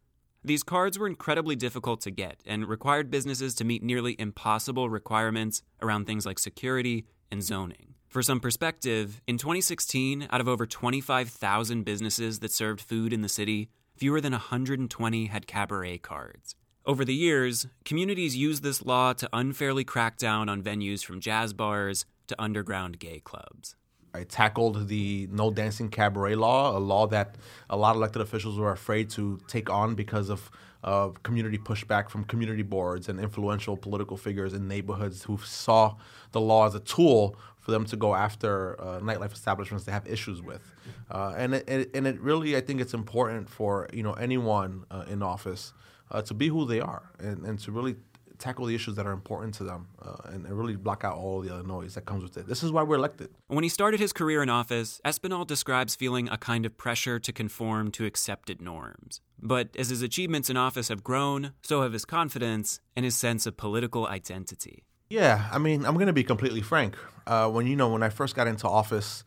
These 0.43 0.63
cards 0.63 0.97
were 0.97 1.05
incredibly 1.05 1.55
difficult 1.55 2.01
to 2.01 2.11
get 2.11 2.41
and 2.43 2.67
required 2.67 3.11
businesses 3.11 3.53
to 3.55 3.65
meet 3.65 3.83
nearly 3.83 4.15
impossible 4.17 4.89
requirements 4.89 5.61
around 5.79 6.05
things 6.05 6.25
like 6.25 6.39
security 6.39 7.05
and 7.29 7.43
zoning. 7.43 7.93
For 8.09 8.23
some 8.23 8.39
perspective, 8.39 9.21
in 9.27 9.37
2016, 9.37 10.27
out 10.31 10.41
of 10.41 10.47
over 10.47 10.65
25,000 10.65 11.83
businesses 11.83 12.39
that 12.39 12.51
served 12.51 12.81
food 12.81 13.13
in 13.13 13.21
the 13.21 13.29
city, 13.29 13.69
fewer 13.95 14.19
than 14.19 14.31
120 14.31 15.25
had 15.27 15.45
cabaret 15.45 15.99
cards. 15.99 16.55
Over 16.87 17.03
the 17.03 17.13
years, 17.13 17.67
communities 17.83 18.37
used 18.37 18.63
this 18.63 18.81
law 18.81 19.11
to 19.11 19.27
unfairly 19.33 19.83
crack 19.83 20.15
down 20.15 20.47
on 20.47 20.63
venues 20.63 21.03
from 21.03 21.19
jazz 21.19 21.51
bars 21.51 22.05
to 22.27 22.41
underground 22.41 22.97
gay 22.97 23.19
clubs. 23.19 23.75
I 24.13 24.23
tackled 24.23 24.87
the 24.87 25.27
no 25.29 25.51
dancing 25.51 25.89
cabaret 25.89 26.35
law, 26.35 26.77
a 26.77 26.79
law 26.79 27.05
that 27.07 27.35
a 27.69 27.75
lot 27.75 27.91
of 27.91 27.97
elected 27.97 28.21
officials 28.21 28.57
were 28.57 28.71
afraid 28.71 29.09
to 29.11 29.37
take 29.49 29.69
on 29.69 29.95
because 29.95 30.29
of 30.29 30.49
uh, 30.81 31.09
community 31.23 31.57
pushback 31.57 32.09
from 32.09 32.23
community 32.23 32.63
boards 32.63 33.09
and 33.09 33.19
influential 33.19 33.75
political 33.75 34.15
figures 34.15 34.53
in 34.53 34.69
neighborhoods 34.69 35.23
who 35.23 35.37
saw 35.43 35.93
the 36.31 36.39
law 36.39 36.67
as 36.67 36.73
a 36.73 36.79
tool 36.79 37.35
for 37.59 37.71
them 37.71 37.83
to 37.83 37.97
go 37.97 38.15
after 38.15 38.79
uh, 38.79 38.99
nightlife 39.01 39.33
establishments 39.33 39.83
they 39.83 39.91
have 39.91 40.07
issues 40.07 40.41
with. 40.41 40.73
Uh, 41.09 41.33
and 41.37 41.55
it, 41.55 41.89
and 41.93 42.07
it 42.07 42.19
really, 42.19 42.55
I 42.55 42.61
think, 42.61 42.81
it's 42.81 42.93
important 42.93 43.49
for 43.49 43.87
you 43.93 44.03
know 44.03 44.13
anyone 44.13 44.85
uh, 44.91 45.05
in 45.09 45.21
office 45.21 45.73
uh, 46.11 46.21
to 46.23 46.33
be 46.33 46.47
who 46.47 46.65
they 46.65 46.79
are 46.79 47.11
and, 47.19 47.45
and 47.45 47.59
to 47.59 47.71
really 47.71 47.95
tackle 48.37 48.65
the 48.65 48.75
issues 48.75 48.95
that 48.95 49.05
are 49.05 49.11
important 49.11 49.53
to 49.55 49.63
them 49.63 49.87
uh, 50.01 50.15
and, 50.25 50.45
and, 50.45 50.57
really 50.57 50.75
block 50.75 51.03
out 51.03 51.15
all 51.15 51.41
the 51.41 51.53
other 51.53 51.63
noise 51.63 51.95
that 51.95 52.05
comes 52.05 52.23
with 52.23 52.37
it. 52.37 52.47
This 52.47 52.63
is 52.63 52.71
why 52.71 52.83
we're 52.83 52.95
elected. 52.95 53.29
When 53.47 53.63
he 53.63 53.69
started 53.69 53.99
his 53.99 54.13
career 54.13 54.43
in 54.43 54.49
office, 54.49 55.01
Espinal 55.03 55.45
describes 55.45 55.95
feeling 55.95 56.29
a 56.29 56.37
kind 56.37 56.65
of 56.65 56.77
pressure 56.77 57.19
to 57.19 57.33
conform 57.33 57.91
to 57.91 58.05
accepted 58.05 58.61
norms. 58.61 59.21
But 59.41 59.75
as 59.77 59.89
his 59.89 60.01
achievements 60.01 60.49
in 60.49 60.57
office 60.57 60.89
have 60.89 61.03
grown, 61.03 61.53
so 61.63 61.81
have 61.81 61.93
his 61.93 62.05
confidence 62.05 62.79
and 62.95 63.05
his 63.05 63.15
sense 63.15 63.45
of 63.45 63.57
political 63.57 64.07
identity. 64.07 64.83
Yeah, 65.09 65.47
I 65.51 65.57
mean, 65.57 65.85
I'm 65.85 65.93
going 65.93 66.07
to 66.07 66.13
be 66.13 66.23
completely 66.23 66.61
frank. 66.61 66.95
Uh, 67.25 67.49
when 67.49 67.65
you 67.65 67.75
know, 67.75 67.89
when 67.89 68.03
I 68.03 68.09
first 68.09 68.35
got 68.35 68.47
into 68.47 68.67
office, 68.67 69.23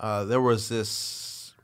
uh, 0.00 0.24
there 0.24 0.40
was 0.40 0.68
this 0.68 1.54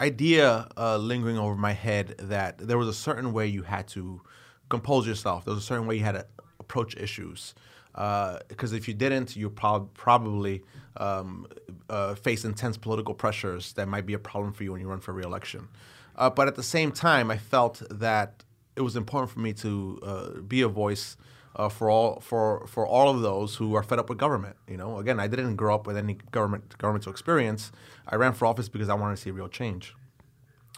idea 0.00 0.68
uh, 0.76 0.96
lingering 0.96 1.38
over 1.38 1.54
my 1.54 1.72
head 1.72 2.14
that 2.18 2.58
there 2.58 2.78
was 2.78 2.88
a 2.88 2.94
certain 2.94 3.32
way 3.32 3.46
you 3.46 3.62
had 3.62 3.86
to 3.88 4.20
compose 4.68 5.06
yourself. 5.06 5.44
There 5.44 5.54
was 5.54 5.62
a 5.62 5.66
certain 5.66 5.86
way 5.86 5.96
you 5.96 6.04
had 6.04 6.12
to 6.12 6.26
approach 6.58 6.96
issues. 6.96 7.54
Because 7.92 8.72
uh, 8.72 8.76
if 8.76 8.88
you 8.88 8.94
didn't, 8.94 9.36
you 9.36 9.50
prob- 9.50 9.92
probably 9.94 10.62
um, 10.96 11.46
uh, 11.90 12.14
face 12.14 12.44
intense 12.44 12.78
political 12.78 13.14
pressures 13.14 13.74
that 13.74 13.86
might 13.86 14.06
be 14.06 14.14
a 14.14 14.18
problem 14.18 14.52
for 14.52 14.64
you 14.64 14.72
when 14.72 14.80
you 14.80 14.88
run 14.88 15.00
for 15.00 15.12
reelection. 15.12 15.68
Uh, 16.16 16.30
but 16.30 16.48
at 16.48 16.54
the 16.54 16.62
same 16.62 16.90
time, 16.90 17.30
I 17.30 17.36
felt 17.36 17.82
that 17.90 18.44
it 18.76 18.80
was 18.80 18.96
important 18.96 19.30
for 19.30 19.40
me 19.40 19.52
to 19.54 20.44
be 20.48 20.62
a 20.62 20.68
voice 20.68 21.16
uh, 21.56 21.68
for 21.68 21.90
all 21.90 22.20
for 22.20 22.66
for 22.66 22.86
all 22.86 23.08
of 23.08 23.20
those 23.20 23.56
who 23.56 23.74
are 23.74 23.82
fed 23.82 23.98
up 23.98 24.08
with 24.08 24.18
government. 24.18 24.56
You 24.68 24.76
know, 24.76 24.98
again, 24.98 25.20
I 25.20 25.26
didn't 25.26 25.56
grow 25.56 25.74
up 25.74 25.86
with 25.86 25.96
any 25.96 26.14
government 26.30 26.76
governmental 26.78 27.12
experience. 27.12 27.72
I 28.06 28.16
ran 28.16 28.32
for 28.32 28.46
office 28.46 28.68
because 28.68 28.88
I 28.88 28.94
wanted 28.94 29.16
to 29.16 29.22
see 29.22 29.30
real 29.30 29.48
change. 29.48 29.94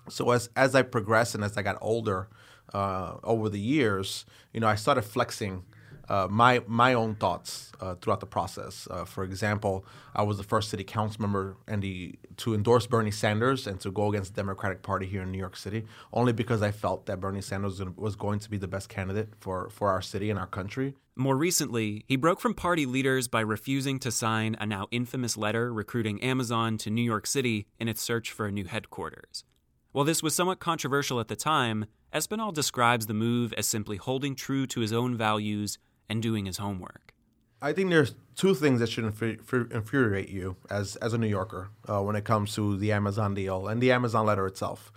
So 0.09 0.31
as 0.31 0.51
as 0.57 0.75
I 0.75 0.83
progressed 0.83 1.35
and 1.35 1.45
as 1.45 1.57
I 1.57 1.63
got 1.63 1.79
older 1.81 2.29
uh, 2.73 3.17
over 3.23 3.49
the 3.49 3.61
years, 3.61 4.27
you 4.53 4.61
know, 4.61 4.69
I 4.69 4.75
started 4.75 5.03
flexing 5.03 5.65
uh, 6.09 6.29
my 6.31 6.63
my 6.67 6.95
own 6.95 7.15
thoughts 7.15 7.73
uh, 7.81 7.95
throughout 7.97 8.21
the 8.21 8.27
process. 8.27 8.87
Uh, 8.91 9.05
for 9.05 9.25
example, 9.25 9.85
I 10.15 10.23
was 10.23 10.37
the 10.37 10.43
first 10.43 10.71
city 10.71 10.85
council 10.85 11.23
member 11.23 11.57
and 11.67 11.83
the, 11.83 12.19
to 12.39 12.55
endorse 12.55 12.87
Bernie 12.87 13.11
Sanders 13.11 13.67
and 13.67 13.81
to 13.81 13.91
go 13.91 14.09
against 14.11 14.35
the 14.35 14.41
Democratic 14.41 14.83
Party 14.83 15.07
here 15.07 15.23
in 15.23 15.33
New 15.33 15.39
York 15.39 15.57
City, 15.57 15.85
only 16.13 16.33
because 16.33 16.63
I 16.63 16.71
felt 16.71 17.07
that 17.07 17.21
Bernie 17.21 17.41
Sanders 17.41 17.81
was 17.97 18.17
going 18.17 18.39
to 18.41 18.51
be 18.51 18.59
the 18.59 18.69
best 18.69 18.89
candidate 18.89 19.31
for, 19.41 19.71
for 19.71 19.91
our 19.91 20.03
city 20.03 20.31
and 20.31 20.39
our 20.39 20.47
country. 20.47 20.95
More 21.17 21.37
recently, 21.37 22.05
he 22.09 22.17
broke 22.17 22.41
from 22.41 22.55
party 22.55 22.87
leaders 22.87 23.29
by 23.29 23.41
refusing 23.41 23.99
to 24.01 24.11
sign 24.11 24.57
a 24.61 24.67
now 24.67 24.89
infamous 24.91 25.37
letter 25.37 25.73
recruiting 25.73 26.21
Amazon 26.23 26.77
to 26.79 26.91
New 26.91 27.03
York 27.03 27.27
City 27.27 27.67
in 27.79 27.89
its 27.89 28.03
search 28.03 28.33
for 28.33 28.47
a 28.47 28.53
new 28.53 28.65
headquarters. 28.65 29.45
While 29.93 30.05
this 30.05 30.25
was 30.25 30.35
somewhat 30.35 30.59
controversial 30.59 31.21
at 31.21 31.29
the 31.29 31.37
time, 31.37 31.87
Espinal 32.13 32.53
describes 32.53 33.07
the 33.07 33.15
move 33.15 33.53
as 33.53 33.69
simply 33.69 33.97
holding 33.97 34.35
true 34.35 34.67
to 34.67 34.81
his 34.81 34.93
own 34.93 35.17
values 35.17 35.79
and 36.09 36.23
doing 36.23 36.47
his 36.47 36.59
homework. 36.59 37.15
I 37.63 37.73
think 37.73 37.91
there's 37.91 38.15
two 38.37 38.55
things 38.55 38.81
that 38.81 38.91
should 38.91 39.05
infuriate 39.05 40.29
you 40.29 40.57
as, 40.71 40.97
as 40.97 41.15
a 41.15 41.19
New 41.19 41.27
Yorker 41.27 41.71
uh, 41.89 42.03
when 42.03 42.15
it 42.15 42.25
comes 42.25 42.55
to 42.57 42.77
the 42.77 42.93
Amazon 42.93 43.35
deal 43.35 43.69
and 43.69 43.81
the 43.81 43.91
Amazon 43.93 44.27
letter 44.27 44.47
itself. 44.47 44.93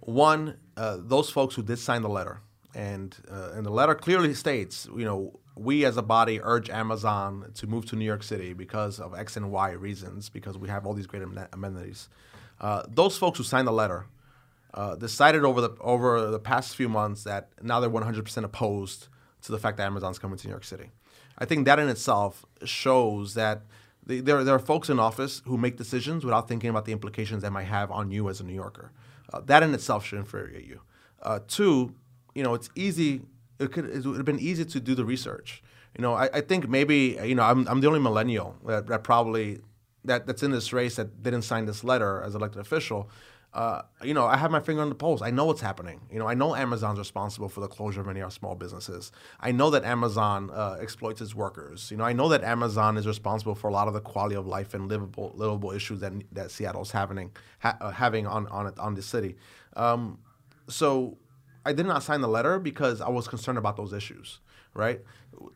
One, 0.00 0.58
uh, 0.76 0.98
those 1.00 1.30
folks 1.30 1.56
who 1.56 1.62
did 1.62 1.80
sign 1.80 2.02
the 2.02 2.08
letter, 2.08 2.40
and 2.74 3.16
uh, 3.28 3.50
and 3.54 3.66
the 3.66 3.70
letter 3.70 3.96
clearly 3.96 4.34
states, 4.34 4.86
you 4.96 5.04
know, 5.04 5.40
we 5.56 5.84
as 5.84 5.96
a 5.96 6.02
body 6.02 6.40
urge 6.40 6.70
Amazon 6.70 7.50
to 7.54 7.66
move 7.66 7.86
to 7.86 7.96
New 7.96 8.04
York 8.04 8.22
City 8.22 8.52
because 8.52 9.00
of 9.00 9.18
X 9.18 9.36
and 9.36 9.50
Y 9.50 9.72
reasons, 9.72 10.28
because 10.28 10.56
we 10.56 10.68
have 10.68 10.86
all 10.86 10.92
these 10.92 11.08
great 11.08 11.24
amenities. 11.52 12.08
Uh, 12.60 12.82
those 12.88 13.18
folks 13.18 13.38
who 13.38 13.44
signed 13.44 13.66
the 13.66 13.72
letter 13.72 14.06
uh, 14.74 14.94
decided 14.94 15.44
over 15.44 15.60
the 15.60 15.70
over 15.80 16.30
the 16.30 16.38
past 16.38 16.76
few 16.76 16.88
months 16.88 17.24
that 17.24 17.48
now 17.62 17.80
they're 17.80 17.90
100% 17.90 18.44
opposed 18.44 19.08
to 19.46 19.52
the 19.52 19.58
fact 19.58 19.76
that 19.78 19.86
Amazon's 19.86 20.18
coming 20.18 20.36
to 20.38 20.46
New 20.46 20.52
York 20.52 20.64
City. 20.64 20.90
I 21.38 21.44
think 21.44 21.64
that 21.66 21.78
in 21.78 21.88
itself 21.88 22.44
shows 22.64 23.34
that 23.34 23.62
the, 24.04 24.20
there, 24.20 24.44
there 24.44 24.54
are 24.54 24.60
folks 24.60 24.88
in 24.88 24.98
office 25.00 25.42
who 25.46 25.58
make 25.58 25.76
decisions 25.76 26.24
without 26.24 26.48
thinking 26.48 26.70
about 26.70 26.84
the 26.84 26.92
implications 26.92 27.42
that 27.42 27.50
might 27.50 27.64
have 27.64 27.90
on 27.90 28.10
you 28.10 28.28
as 28.28 28.40
a 28.40 28.44
New 28.44 28.54
Yorker. 28.54 28.92
Uh, 29.32 29.40
that 29.40 29.62
in 29.62 29.74
itself 29.74 30.04
should 30.06 30.18
infuriate 30.18 30.66
you. 30.66 30.80
Uh, 31.22 31.40
two, 31.48 31.94
you 32.34 32.42
know, 32.42 32.54
it's 32.54 32.70
easy. 32.74 33.22
It 33.58 33.72
could 33.72 33.86
it 33.86 34.04
would 34.04 34.16
have 34.16 34.24
been 34.24 34.38
easy 34.38 34.64
to 34.64 34.80
do 34.80 34.94
the 34.94 35.04
research. 35.04 35.62
You 35.96 36.02
know, 36.02 36.14
I, 36.14 36.28
I 36.32 36.40
think 36.42 36.68
maybe 36.68 37.18
you 37.24 37.34
know 37.34 37.42
I'm, 37.42 37.66
I'm 37.66 37.80
the 37.80 37.88
only 37.88 38.00
millennial 38.00 38.56
that, 38.66 38.86
that 38.86 39.02
probably 39.02 39.60
that, 40.04 40.26
that's 40.26 40.42
in 40.42 40.52
this 40.52 40.72
race 40.72 40.96
that 40.96 41.22
didn't 41.22 41.42
sign 41.42 41.64
this 41.66 41.82
letter 41.82 42.22
as 42.22 42.34
elected 42.34 42.60
official 42.60 43.08
uh, 43.56 43.80
you 44.02 44.12
know, 44.12 44.26
I 44.26 44.36
have 44.36 44.50
my 44.50 44.60
finger 44.60 44.82
on 44.82 44.90
the 44.90 44.94
pulse. 44.94 45.22
I 45.22 45.30
know 45.30 45.46
what's 45.46 45.62
happening. 45.62 46.02
You 46.12 46.18
know, 46.18 46.28
I 46.28 46.34
know 46.34 46.54
Amazon's 46.54 46.98
responsible 46.98 47.48
for 47.48 47.60
the 47.60 47.68
closure 47.68 48.02
of 48.02 48.06
many 48.06 48.20
of 48.20 48.24
our 48.24 48.30
small 48.30 48.54
businesses. 48.54 49.12
I 49.40 49.50
know 49.50 49.70
that 49.70 49.82
Amazon 49.82 50.50
uh, 50.52 50.76
exploits 50.78 51.22
its 51.22 51.34
workers. 51.34 51.90
You 51.90 51.96
know, 51.96 52.04
I 52.04 52.12
know 52.12 52.28
that 52.28 52.44
Amazon 52.44 52.98
is 52.98 53.06
responsible 53.06 53.54
for 53.54 53.68
a 53.68 53.72
lot 53.72 53.88
of 53.88 53.94
the 53.94 54.02
quality 54.02 54.36
of 54.36 54.46
life 54.46 54.74
and 54.74 54.88
livable, 54.88 55.32
livable 55.34 55.72
issues 55.72 56.00
that 56.00 56.12
that 56.32 56.50
Seattle's 56.50 56.90
having 56.90 57.30
ha- 57.60 57.78
uh, 57.80 57.92
having 57.92 58.26
on 58.26 58.46
on 58.48 58.74
on 58.78 58.94
the 58.94 59.00
city. 59.00 59.36
Um, 59.74 60.18
so, 60.68 61.16
I 61.64 61.72
did 61.72 61.86
not 61.86 62.02
sign 62.02 62.20
the 62.20 62.28
letter 62.28 62.58
because 62.58 63.00
I 63.00 63.08
was 63.08 63.26
concerned 63.26 63.56
about 63.56 63.78
those 63.78 63.94
issues 63.94 64.40
right? 64.76 65.00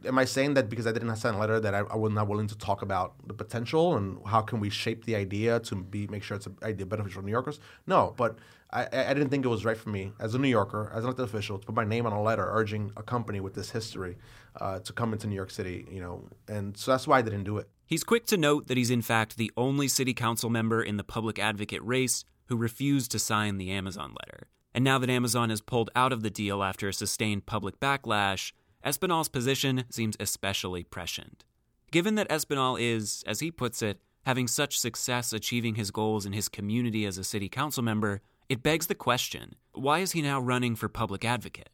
Am 0.05 0.19
I 0.19 0.25
saying 0.25 0.55
that 0.55 0.69
because 0.69 0.87
I 0.87 0.93
didn't 0.93 1.15
sign 1.17 1.35
a 1.35 1.39
letter 1.39 1.61
that 1.61 1.75
I, 1.75 1.79
I, 1.79 1.97
was 1.97 2.13
not 2.13 2.29
willing 2.29 2.47
to 2.49 2.59
talk 2.59 2.83
about 2.83 3.15
the 3.27 3.35
potential 3.35 3.97
and 3.97 4.19
how 4.27 4.43
can 4.43 4.61
we 4.61 4.69
shape 4.69 5.05
the 5.05 5.17
idea 5.17 5.61
to 5.61 5.77
be 5.77 6.07
make 6.09 6.23
sure 6.23 6.37
it's 6.37 6.47
an 6.47 6.57
idea 6.63 6.87
beneficial 6.87 7.23
to 7.23 7.27
New 7.27 7.33
Yorkers? 7.33 7.61
No, 7.87 8.15
but 8.17 8.39
I, 8.73 8.87
I 8.93 9.15
didn't 9.15 9.31
think 9.31 9.45
it 9.45 9.49
was 9.49 9.65
right 9.65 9.77
for 9.77 9.89
me 9.89 10.13
as 10.21 10.35
a 10.35 10.39
New 10.39 10.49
Yorker, 10.49 10.91
as 10.93 10.99
an 10.99 11.05
elected 11.05 11.25
official, 11.25 11.59
to 11.59 11.67
put 11.67 11.75
my 11.75 11.85
name 11.85 12.07
on 12.07 12.13
a 12.13 12.23
letter 12.23 12.47
urging 12.51 12.93
a 12.97 13.03
company 13.03 13.41
with 13.41 13.55
this 13.55 13.71
history 13.71 14.17
uh, 14.61 14.79
to 14.81 14.93
come 14.93 15.13
into 15.13 15.27
New 15.27 15.35
York 15.35 15.51
City, 15.51 15.87
you 15.91 16.01
know, 16.01 16.29
and 16.49 16.77
so 16.77 16.91
that's 16.91 17.07
why 17.07 17.19
I 17.19 17.23
didn't 17.23 17.45
do 17.45 17.59
it. 17.59 17.69
He's 17.87 18.05
quick 18.05 18.27
to 18.27 18.37
note 18.37 18.69
that 18.69 18.77
he's 18.77 18.91
in 18.91 19.03
fact 19.03 19.37
the 19.37 19.51
only 19.57 19.89
city 19.89 20.15
council 20.15 20.51
member 20.51 20.83
in 20.83 20.97
the 20.97 21.05
public 21.05 21.39
advocate 21.39 21.83
race 21.83 22.25
who 22.47 22.57
refused 22.57 23.11
to 23.13 23.19
sign 23.19 23.59
the 23.59 23.71
Amazon 23.71 24.15
letter. 24.21 24.47
And 24.73 24.85
now 24.85 24.99
that 24.99 25.11
Amazon 25.11 25.51
has 25.51 25.61
pulled 25.61 25.91
out 25.97 26.13
of 26.13 26.23
the 26.23 26.31
deal 26.31 26.63
after 26.63 26.89
a 26.89 26.93
sustained 26.93 27.47
public 27.47 27.81
backlash, 27.81 28.53
Espinal's 28.85 29.29
position 29.29 29.85
seems 29.91 30.17
especially 30.19 30.85
prescient. 30.85 31.45
Given 31.91 32.15
that 32.15 32.29
Espinal 32.31 32.81
is, 32.81 33.23
as 33.27 33.41
he 33.41 33.51
puts 33.51 33.83
it, 33.83 34.01
having 34.25 34.47
such 34.47 34.79
success 34.79 35.33
achieving 35.33 35.75
his 35.75 35.91
goals 35.91 36.25
in 36.25 36.33
his 36.33 36.49
community 36.49 37.05
as 37.05 37.19
a 37.19 37.25
city 37.25 37.49
council 37.49 37.83
member, 37.83 38.23
it 38.49 38.63
begs 38.63 38.87
the 38.87 38.95
question 38.95 39.55
why 39.73 39.99
is 39.99 40.13
he 40.13 40.23
now 40.23 40.41
running 40.41 40.77
for 40.77 40.89
public 40.89 41.25
advocate? 41.25 41.69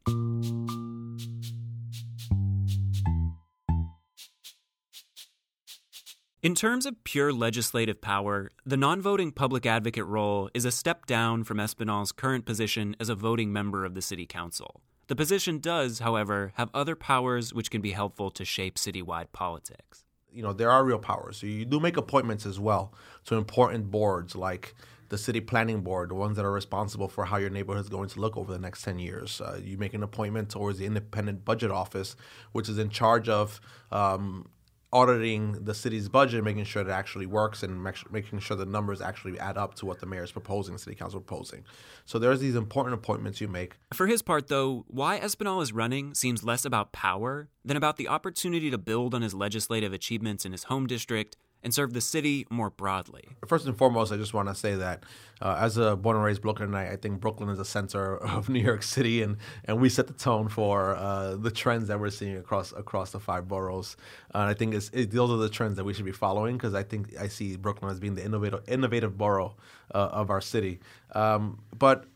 In 6.42 6.54
terms 6.54 6.86
of 6.86 7.02
pure 7.02 7.32
legislative 7.32 8.00
power, 8.00 8.52
the 8.64 8.76
non 8.76 9.00
voting 9.00 9.32
public 9.32 9.64
advocate 9.64 10.06
role 10.06 10.50
is 10.54 10.64
a 10.64 10.70
step 10.70 11.06
down 11.06 11.44
from 11.44 11.58
Espinal's 11.58 12.12
current 12.12 12.44
position 12.44 12.94
as 13.00 13.08
a 13.08 13.14
voting 13.14 13.52
member 13.52 13.84
of 13.84 13.94
the 13.94 14.02
city 14.02 14.26
council. 14.26 14.82
The 15.08 15.16
position 15.16 15.58
does, 15.60 16.00
however, 16.00 16.52
have 16.54 16.68
other 16.74 16.96
powers 16.96 17.54
which 17.54 17.70
can 17.70 17.80
be 17.80 17.92
helpful 17.92 18.30
to 18.32 18.44
shape 18.44 18.76
citywide 18.76 19.30
politics. 19.32 20.04
You 20.32 20.42
know, 20.42 20.52
there 20.52 20.70
are 20.70 20.84
real 20.84 20.98
powers. 20.98 21.36
So 21.38 21.46
you 21.46 21.64
do 21.64 21.78
make 21.78 21.96
appointments 21.96 22.44
as 22.44 22.58
well 22.58 22.92
to 23.26 23.36
important 23.36 23.90
boards 23.90 24.34
like 24.34 24.74
the 25.08 25.16
city 25.16 25.40
planning 25.40 25.82
board, 25.82 26.10
the 26.10 26.14
ones 26.14 26.36
that 26.36 26.44
are 26.44 26.52
responsible 26.52 27.08
for 27.08 27.24
how 27.24 27.36
your 27.36 27.50
neighborhood 27.50 27.84
is 27.84 27.88
going 27.88 28.08
to 28.08 28.20
look 28.20 28.36
over 28.36 28.52
the 28.52 28.58
next 28.58 28.82
10 28.82 28.98
years. 28.98 29.40
Uh, 29.40 29.60
you 29.62 29.78
make 29.78 29.94
an 29.94 30.02
appointment 30.02 30.50
towards 30.50 30.78
the 30.78 30.86
independent 30.86 31.44
budget 31.44 31.70
office, 31.70 32.16
which 32.52 32.68
is 32.68 32.76
in 32.78 32.90
charge 32.90 33.28
of 33.28 33.60
um, 33.92 34.48
auditing 34.92 35.52
the 35.64 35.74
city's 35.74 36.08
budget, 36.08 36.44
making 36.44 36.64
sure 36.64 36.82
it 36.82 36.88
actually 36.88 37.26
works, 37.26 37.62
and 37.62 37.82
making 38.10 38.38
sure 38.38 38.56
the 38.56 38.66
numbers 38.66 39.00
actually 39.00 39.38
add 39.38 39.58
up 39.58 39.74
to 39.74 39.86
what 39.86 40.00
the 40.00 40.06
mayor 40.06 40.22
is 40.22 40.32
proposing, 40.32 40.78
city 40.78 40.96
council 40.96 41.20
proposing. 41.20 41.64
So 42.04 42.18
there's 42.18 42.40
these 42.40 42.54
important 42.54 42.94
appointments 42.94 43.40
you 43.40 43.48
make. 43.48 43.74
For 43.92 44.06
his 44.06 44.22
part, 44.22 44.48
though, 44.48 44.84
why 44.88 45.18
Espinal 45.18 45.62
is 45.62 45.72
running 45.72 46.14
seems 46.14 46.44
less 46.44 46.64
about 46.64 46.92
power 46.92 47.48
than 47.64 47.76
about 47.76 47.96
the 47.96 48.08
opportunity 48.08 48.70
to 48.70 48.78
build 48.78 49.14
on 49.14 49.22
his 49.22 49.34
legislative 49.34 49.92
achievements 49.92 50.44
in 50.44 50.52
his 50.52 50.64
home 50.64 50.86
district 50.86 51.36
and 51.62 51.74
serve 51.74 51.92
the 51.92 52.00
city 52.00 52.46
more 52.50 52.70
broadly. 52.70 53.24
First 53.46 53.66
and 53.66 53.76
foremost, 53.76 54.12
I 54.12 54.16
just 54.16 54.32
want 54.32 54.48
to 54.48 54.54
say 54.54 54.76
that 54.76 55.04
uh, 55.40 55.56
as 55.58 55.76
a 55.76 55.96
born 55.96 56.16
and 56.16 56.24
raised 56.24 56.42
Brooklynite, 56.42 56.92
I 56.92 56.96
think 56.96 57.20
Brooklyn 57.20 57.48
is 57.48 57.58
the 57.58 57.64
center 57.64 58.16
of 58.24 58.48
New 58.48 58.60
York 58.60 58.82
City, 58.82 59.22
and, 59.22 59.36
and 59.64 59.80
we 59.80 59.88
set 59.88 60.06
the 60.06 60.12
tone 60.12 60.48
for 60.48 60.94
uh, 60.96 61.36
the 61.36 61.50
trends 61.50 61.88
that 61.88 61.98
we're 61.98 62.10
seeing 62.10 62.36
across 62.36 62.72
across 62.72 63.10
the 63.10 63.20
five 63.20 63.48
boroughs. 63.48 63.96
Uh, 64.34 64.38
and 64.38 64.50
I 64.50 64.54
think 64.54 64.74
it, 64.74 65.10
those 65.10 65.30
are 65.30 65.36
the 65.36 65.48
trends 65.48 65.76
that 65.76 65.84
we 65.84 65.92
should 65.92 66.04
be 66.04 66.12
following 66.12 66.56
because 66.56 66.74
I 66.74 66.82
think 66.82 67.16
I 67.18 67.28
see 67.28 67.56
Brooklyn 67.56 67.90
as 67.90 68.00
being 68.00 68.14
the 68.14 68.24
innovative 68.24 68.62
innovative 68.68 69.16
borough 69.18 69.56
uh, 69.94 70.08
of 70.12 70.30
our 70.30 70.40
city. 70.40 70.80
Um, 71.14 71.62
but 71.76 72.06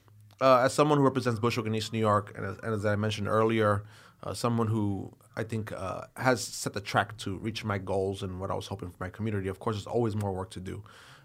uh, 0.41 0.63
as 0.65 0.73
someone 0.73 0.99
who 0.99 1.05
represents 1.05 1.39
Bushwick 1.39 1.67
and 1.67 1.77
East 1.77 1.93
New 1.93 1.99
York, 1.99 2.33
and 2.37 2.47
as, 2.47 2.57
and 2.63 2.75
as 2.75 2.87
I 2.87 2.97
mentioned 2.97 3.29
earlier, 3.29 3.85
uh, 4.23 4.35
someone 4.35 4.67
who 4.67 5.13
I 5.41 5.45
think 5.45 5.73
uh, 5.73 6.03
has 6.17 6.45
set 6.45 6.75
the 6.75 6.83
track 6.83 7.17
to 7.19 7.39
reach 7.39 7.65
my 7.65 7.79
goals 7.79 8.23
and 8.23 8.39
what 8.41 8.51
I 8.51 8.55
was 8.55 8.67
hoping 8.67 8.91
for 8.91 9.03
my 9.03 9.09
community. 9.09 9.49
Of 9.49 9.59
course, 9.59 9.77
there's 9.77 9.87
always 9.87 10.15
more 10.15 10.33
work 10.33 10.51
to 10.51 10.61
do. 10.61 10.83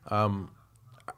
Um, 0.09 0.51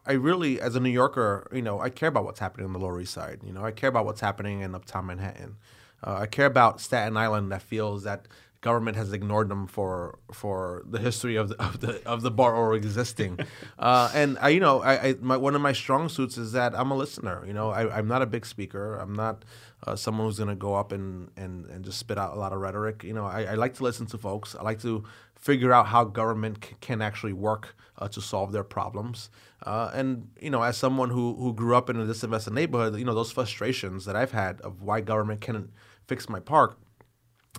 I 0.05 0.13
really, 0.13 0.59
as 0.59 0.75
a 0.75 0.79
New 0.79 0.89
Yorker, 0.89 1.47
you 1.53 1.61
know, 1.61 1.79
I 1.79 1.89
care 1.89 2.09
about 2.09 2.25
what's 2.25 2.39
happening 2.39 2.65
on 2.65 2.73
the 2.73 2.79
Lower 2.79 2.99
East 2.99 3.13
Side. 3.13 3.41
You 3.45 3.53
know, 3.53 3.63
I 3.63 3.71
care 3.71 3.89
about 3.89 4.05
what's 4.05 4.21
happening 4.21 4.61
in 4.61 4.73
Uptown 4.73 5.05
Manhattan. 5.05 5.57
Uh, 6.05 6.17
I 6.21 6.25
care 6.25 6.47
about 6.47 6.81
Staten 6.81 7.15
Island 7.15 7.51
that 7.51 7.61
feels 7.61 8.03
that 8.03 8.27
government 8.61 8.97
has 8.97 9.13
ignored 9.13 9.49
them 9.49 9.67
for 9.67 10.17
for 10.31 10.83
the 10.89 10.99
history 10.99 11.35
of 11.35 11.49
the 11.49 11.63
of 11.63 11.79
the 11.79 12.05
of 12.07 12.21
the 12.21 12.31
borough 12.31 12.73
existing. 12.73 13.39
uh, 13.79 14.11
and 14.13 14.37
I, 14.41 14.49
you 14.49 14.59
know, 14.59 14.81
I, 14.81 15.09
I 15.09 15.15
my, 15.21 15.37
one 15.37 15.55
of 15.55 15.61
my 15.61 15.73
strong 15.73 16.09
suits 16.09 16.37
is 16.37 16.51
that 16.53 16.73
I'm 16.75 16.91
a 16.91 16.95
listener. 16.95 17.43
You 17.45 17.53
know, 17.53 17.69
I, 17.69 17.99
am 17.99 18.07
not 18.07 18.21
a 18.21 18.25
big 18.25 18.45
speaker. 18.45 18.95
I'm 18.95 19.13
not 19.13 19.45
uh, 19.85 19.95
someone 19.95 20.27
who's 20.27 20.37
going 20.37 20.49
to 20.49 20.55
go 20.55 20.73
up 20.75 20.91
and, 20.91 21.29
and 21.37 21.65
and 21.67 21.85
just 21.85 21.99
spit 21.99 22.17
out 22.17 22.35
a 22.35 22.39
lot 22.39 22.53
of 22.53 22.59
rhetoric. 22.59 23.03
You 23.03 23.13
know, 23.13 23.25
I, 23.25 23.43
I 23.43 23.53
like 23.55 23.75
to 23.75 23.83
listen 23.83 24.05
to 24.07 24.17
folks. 24.17 24.55
I 24.55 24.63
like 24.63 24.81
to 24.81 25.03
figure 25.35 25.71
out 25.71 25.87
how 25.87 26.03
government 26.03 26.65
c- 26.65 26.75
can 26.81 27.01
actually 27.01 27.33
work 27.33 27.75
uh, 27.99 28.07
to 28.09 28.21
solve 28.21 28.51
their 28.51 28.63
problems. 28.63 29.29
Uh, 29.63 29.91
and 29.93 30.29
you 30.41 30.49
know, 30.49 30.63
as 30.63 30.77
someone 30.77 31.09
who 31.11 31.35
who 31.35 31.53
grew 31.53 31.75
up 31.75 31.89
in 31.89 31.99
a 31.99 32.05
disinvested 32.05 32.53
neighborhood, 32.53 32.97
you 32.97 33.05
know, 33.05 33.13
those 33.13 33.31
frustrations 33.31 34.05
that 34.05 34.15
I've 34.15 34.31
had 34.31 34.61
of 34.61 34.81
why 34.81 35.01
government 35.01 35.41
can't 35.41 35.69
fix 36.07 36.29
my 36.29 36.39
park 36.39 36.77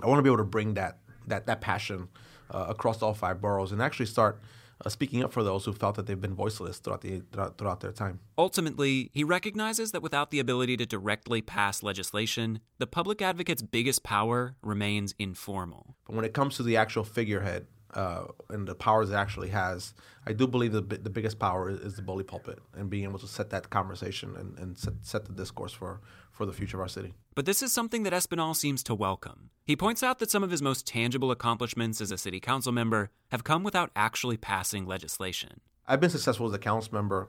I 0.02 0.06
want 0.06 0.18
to 0.18 0.22
be 0.22 0.28
able 0.28 0.38
to 0.38 0.44
bring 0.44 0.74
that 0.74 0.98
that 1.26 1.46
that 1.46 1.60
passion 1.60 2.08
uh, 2.50 2.66
across 2.68 3.02
all 3.02 3.14
five 3.14 3.40
boroughs 3.40 3.72
and 3.72 3.82
actually 3.82 4.06
start 4.06 4.40
uh, 4.84 4.88
speaking 4.88 5.22
up 5.22 5.32
for 5.32 5.42
those 5.42 5.64
who 5.64 5.72
felt 5.72 5.96
that 5.96 6.06
they've 6.06 6.20
been 6.20 6.34
voiceless 6.34 6.78
throughout 6.78 7.00
the 7.00 7.22
throughout, 7.32 7.58
throughout 7.58 7.80
their 7.80 7.92
time. 7.92 8.20
Ultimately, 8.36 9.10
he 9.12 9.24
recognizes 9.24 9.92
that 9.92 10.02
without 10.02 10.30
the 10.30 10.38
ability 10.38 10.76
to 10.76 10.86
directly 10.86 11.42
pass 11.42 11.82
legislation, 11.82 12.60
the 12.78 12.86
public 12.86 13.20
advocate's 13.20 13.62
biggest 13.62 14.02
power 14.02 14.54
remains 14.62 15.14
informal. 15.18 15.96
But 16.06 16.16
when 16.16 16.24
it 16.24 16.34
comes 16.34 16.56
to 16.56 16.62
the 16.62 16.76
actual 16.76 17.04
figurehead 17.04 17.66
uh, 17.94 18.24
and 18.50 18.68
the 18.68 18.74
powers 18.74 19.10
it 19.10 19.14
actually 19.14 19.48
has, 19.48 19.94
I 20.26 20.32
do 20.32 20.46
believe 20.46 20.72
the 20.72 20.82
the 20.82 21.10
biggest 21.10 21.38
power 21.38 21.70
is, 21.70 21.80
is, 21.80 21.96
the 21.96 22.02
bully 22.02 22.24
pulpit 22.24 22.58
and 22.76 22.90
being 22.90 23.04
able 23.04 23.18
to 23.18 23.26
set 23.26 23.50
that 23.50 23.70
conversation 23.70 24.34
and, 24.36 24.58
and 24.58 24.78
set, 24.78 24.94
set 25.02 25.24
the 25.24 25.32
discourse 25.32 25.72
for 25.72 26.00
for 26.30 26.44
the 26.46 26.52
future 26.52 26.76
of 26.76 26.82
our 26.82 26.88
city. 26.88 27.14
But 27.34 27.46
this 27.46 27.62
is 27.62 27.72
something 27.72 28.02
that 28.02 28.12
Espinal 28.12 28.54
seems 28.54 28.82
to 28.84 28.94
welcome. 28.94 29.50
He 29.64 29.76
points 29.76 30.02
out 30.02 30.18
that 30.18 30.30
some 30.30 30.42
of 30.42 30.50
his 30.50 30.62
most 30.62 30.86
tangible 30.86 31.30
accomplishments 31.30 32.00
as 32.00 32.10
a 32.10 32.18
city 32.18 32.40
council 32.40 32.72
member 32.72 33.10
have 33.30 33.44
come 33.44 33.62
without 33.64 33.90
actually 33.96 34.36
passing 34.36 34.86
legislation. 34.86 35.60
I've 35.86 36.00
been 36.00 36.10
successful 36.10 36.46
as 36.46 36.52
a 36.52 36.58
council 36.58 36.94
member 36.94 37.28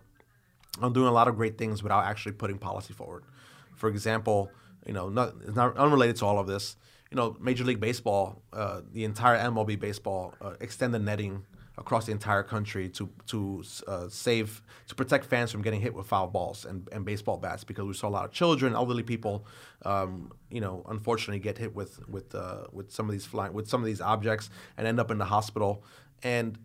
on 0.82 0.94
doing 0.94 1.08
a 1.08 1.12
lot 1.12 1.28
of 1.28 1.36
great 1.36 1.58
things 1.58 1.82
without 1.82 2.04
actually 2.06 2.34
putting 2.34 2.58
policy 2.58 2.94
forward. 2.94 3.24
For 3.76 3.90
example, 3.90 4.52
you 4.86 4.94
know, 4.94 5.10
not, 5.10 5.36
it's 5.46 5.56
not 5.56 5.76
unrelated 5.78 6.18
to 6.18 6.26
all 6.26 6.40
of 6.40 6.48
this. 6.48 6.76
You 7.12 7.16
know, 7.16 7.36
Major 7.40 7.64
League 7.64 7.80
Baseball, 7.80 8.42
uh, 8.54 8.82
the 8.92 9.04
entire 9.04 9.38
MLB 9.38 9.80
baseball, 9.80 10.36
uh, 10.42 10.54
extended 10.60 11.02
netting 11.02 11.44
across 11.80 12.06
the 12.06 12.12
entire 12.12 12.44
country 12.44 12.90
to 12.90 13.10
to 13.26 13.64
uh, 13.88 14.08
save 14.10 14.62
to 14.88 14.96
protect 14.96 15.26
fans 15.26 15.52
from 15.52 15.62
getting 15.62 15.82
hit 15.82 15.94
with 15.94 16.06
foul 16.06 16.28
balls 16.28 16.66
and, 16.66 16.88
and 16.92 17.06
baseball 17.06 17.38
bats 17.38 17.64
because 17.64 17.86
we 17.86 17.94
saw 17.94 18.08
a 18.08 18.10
lot 18.10 18.26
of 18.26 18.32
children, 18.32 18.76
elderly 18.76 19.02
people, 19.02 19.46
um, 19.86 20.32
you 20.52 20.62
know, 20.62 20.86
unfortunately 20.90 21.40
get 21.40 21.58
hit 21.58 21.74
with 21.74 22.08
with 22.08 22.36
uh, 22.36 22.66
with 22.72 22.92
some 22.92 23.08
of 23.08 23.14
these 23.14 23.26
flying 23.26 23.54
with 23.54 23.68
some 23.68 23.82
of 23.82 23.88
these 23.88 24.02
objects 24.02 24.50
and 24.78 24.86
end 24.86 25.00
up 25.00 25.10
in 25.10 25.18
the 25.18 25.26
hospital. 25.26 25.84
And 26.22 26.60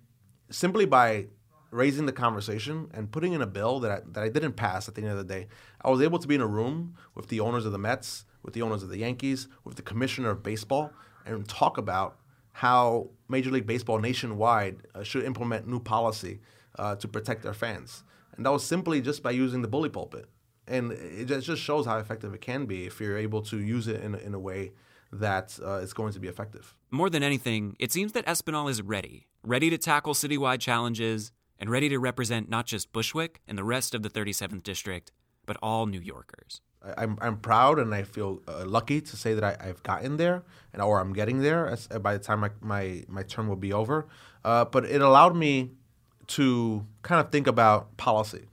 simply 0.50 0.84
by 0.84 1.28
raising 1.70 2.06
the 2.06 2.12
conversation 2.12 2.88
and 2.92 3.10
putting 3.10 3.32
in 3.32 3.42
a 3.42 3.46
bill 3.46 3.80
that 3.80 3.90
I, 3.90 4.00
that 4.12 4.22
I 4.24 4.28
didn't 4.28 4.52
pass 4.52 4.88
at 4.88 4.94
the 4.94 5.02
end 5.02 5.12
of 5.12 5.18
the 5.18 5.24
day, 5.24 5.46
I 5.80 5.90
was 5.90 6.02
able 6.02 6.18
to 6.18 6.28
be 6.28 6.34
in 6.34 6.40
a 6.40 6.46
room 6.46 6.96
with 7.14 7.28
the 7.28 7.40
owners 7.40 7.64
of 7.66 7.72
the 7.72 7.78
Mets, 7.78 8.24
with 8.44 8.54
the 8.54 8.62
owners 8.62 8.82
of 8.82 8.90
the 8.90 8.98
Yankees, 8.98 9.48
with 9.64 9.76
the 9.76 9.82
commissioner 9.82 10.30
of 10.30 10.42
baseball, 10.42 10.92
and 11.26 11.48
talk 11.48 11.78
about 11.78 12.18
how 12.52 13.08
Major 13.28 13.50
League 13.50 13.66
Baseball 13.66 13.98
nationwide 13.98 14.76
uh, 14.94 15.02
should 15.02 15.24
implement 15.24 15.66
new 15.66 15.80
policy 15.80 16.40
uh, 16.78 16.94
to 16.96 17.08
protect 17.08 17.42
their 17.42 17.54
fans. 17.54 18.04
And 18.36 18.46
that 18.46 18.50
was 18.50 18.64
simply 18.64 19.00
just 19.00 19.22
by 19.22 19.32
using 19.32 19.62
the 19.62 19.68
bully 19.68 19.88
pulpit. 19.88 20.26
And 20.66 20.92
it 20.92 21.26
just 21.26 21.62
shows 21.62 21.84
how 21.86 21.98
effective 21.98 22.32
it 22.32 22.40
can 22.40 22.66
be 22.66 22.86
if 22.86 23.00
you're 23.00 23.18
able 23.18 23.42
to 23.42 23.58
use 23.58 23.88
it 23.88 24.02
in, 24.02 24.14
in 24.14 24.34
a 24.34 24.38
way 24.38 24.72
that 25.12 25.58
uh, 25.64 25.80
it's 25.82 25.92
going 25.92 26.12
to 26.12 26.20
be 26.20 26.28
effective. 26.28 26.74
More 26.90 27.10
than 27.10 27.22
anything, 27.22 27.76
it 27.78 27.92
seems 27.92 28.12
that 28.12 28.24
Espinal 28.26 28.70
is 28.70 28.82
ready, 28.82 29.26
ready 29.42 29.70
to 29.70 29.78
tackle 29.78 30.14
citywide 30.14 30.60
challenges 30.60 31.32
and 31.58 31.70
ready 31.70 31.88
to 31.88 31.98
represent 31.98 32.48
not 32.48 32.66
just 32.66 32.92
Bushwick 32.92 33.40
and 33.46 33.56
the 33.56 33.64
rest 33.64 33.94
of 33.94 34.02
the 34.02 34.10
37th 34.10 34.62
District, 34.62 35.12
but 35.46 35.56
all 35.62 35.86
New 35.86 36.00
Yorkers. 36.00 36.60
I'm 36.96 37.18
I'm 37.20 37.38
proud 37.38 37.78
and 37.78 37.94
I 37.94 38.02
feel 38.02 38.42
uh, 38.46 38.64
lucky 38.66 39.00
to 39.00 39.16
say 39.16 39.34
that 39.34 39.44
I, 39.44 39.66
have 39.66 39.82
gotten 39.82 40.16
there 40.16 40.42
and 40.72 40.82
or 40.82 41.00
I'm 41.00 41.12
getting 41.12 41.40
there 41.40 41.68
as, 41.68 41.88
uh, 41.90 41.98
by 41.98 42.14
the 42.14 42.22
time 42.22 42.40
my 42.40 42.50
my, 42.60 43.04
my 43.08 43.22
term 43.22 43.48
will 43.48 43.56
be 43.56 43.72
over. 43.72 44.06
Uh, 44.44 44.64
but 44.64 44.84
it 44.84 45.00
allowed 45.00 45.34
me 45.34 45.70
to 46.26 46.86
kind 47.02 47.20
of 47.20 47.30
think 47.30 47.46
about 47.46 47.96
policy 47.96 48.48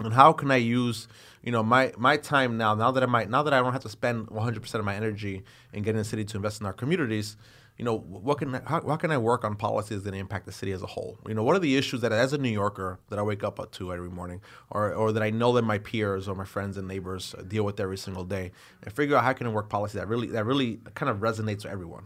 and 0.00 0.14
how 0.14 0.32
can 0.32 0.50
I 0.50 0.56
use 0.56 1.08
you 1.42 1.52
know 1.52 1.62
my 1.62 1.92
my 1.96 2.16
time 2.16 2.56
now 2.56 2.74
now 2.74 2.90
that 2.90 3.02
I 3.02 3.06
might 3.06 3.30
now 3.30 3.42
that 3.42 3.52
I 3.52 3.60
don't 3.60 3.72
have 3.72 3.82
to 3.82 3.88
spend 3.88 4.28
100% 4.28 4.74
of 4.74 4.84
my 4.84 4.94
energy 4.94 5.44
in 5.72 5.82
getting 5.82 5.98
the 5.98 6.04
city 6.04 6.24
to 6.24 6.36
invest 6.36 6.60
in 6.60 6.66
our 6.66 6.72
communities 6.72 7.36
you 7.78 7.84
know, 7.84 7.96
what 7.96 8.38
can 8.38 8.54
how, 8.54 8.80
how 8.86 8.96
can 8.96 9.12
I 9.12 9.18
work 9.18 9.44
on 9.44 9.54
policies 9.54 10.02
that 10.02 10.12
impact 10.12 10.46
the 10.46 10.52
city 10.52 10.72
as 10.72 10.82
a 10.82 10.86
whole? 10.86 11.16
You 11.28 11.34
know, 11.34 11.44
what 11.44 11.54
are 11.54 11.60
the 11.60 11.76
issues 11.76 12.00
that 12.00 12.10
as 12.10 12.32
a 12.32 12.38
New 12.38 12.48
Yorker 12.50 12.98
that 13.08 13.20
I 13.20 13.22
wake 13.22 13.44
up 13.44 13.70
to 13.70 13.92
every 13.92 14.10
morning, 14.10 14.40
or 14.70 14.92
or 14.92 15.12
that 15.12 15.22
I 15.22 15.30
know 15.30 15.52
that 15.52 15.62
my 15.62 15.78
peers 15.78 16.26
or 16.26 16.34
my 16.34 16.44
friends 16.44 16.76
and 16.76 16.88
neighbors 16.88 17.36
deal 17.46 17.62
with 17.62 17.78
every 17.78 17.96
single 17.96 18.24
day, 18.24 18.50
and 18.82 18.92
figure 18.92 19.16
out 19.16 19.22
how 19.22 19.32
can 19.32 19.46
I 19.46 19.50
work 19.50 19.68
policy 19.68 19.96
that 19.98 20.08
really 20.08 20.26
that 20.28 20.44
really 20.44 20.80
kind 20.94 21.08
of 21.08 21.18
resonates 21.18 21.62
with 21.62 21.66
everyone. 21.66 22.04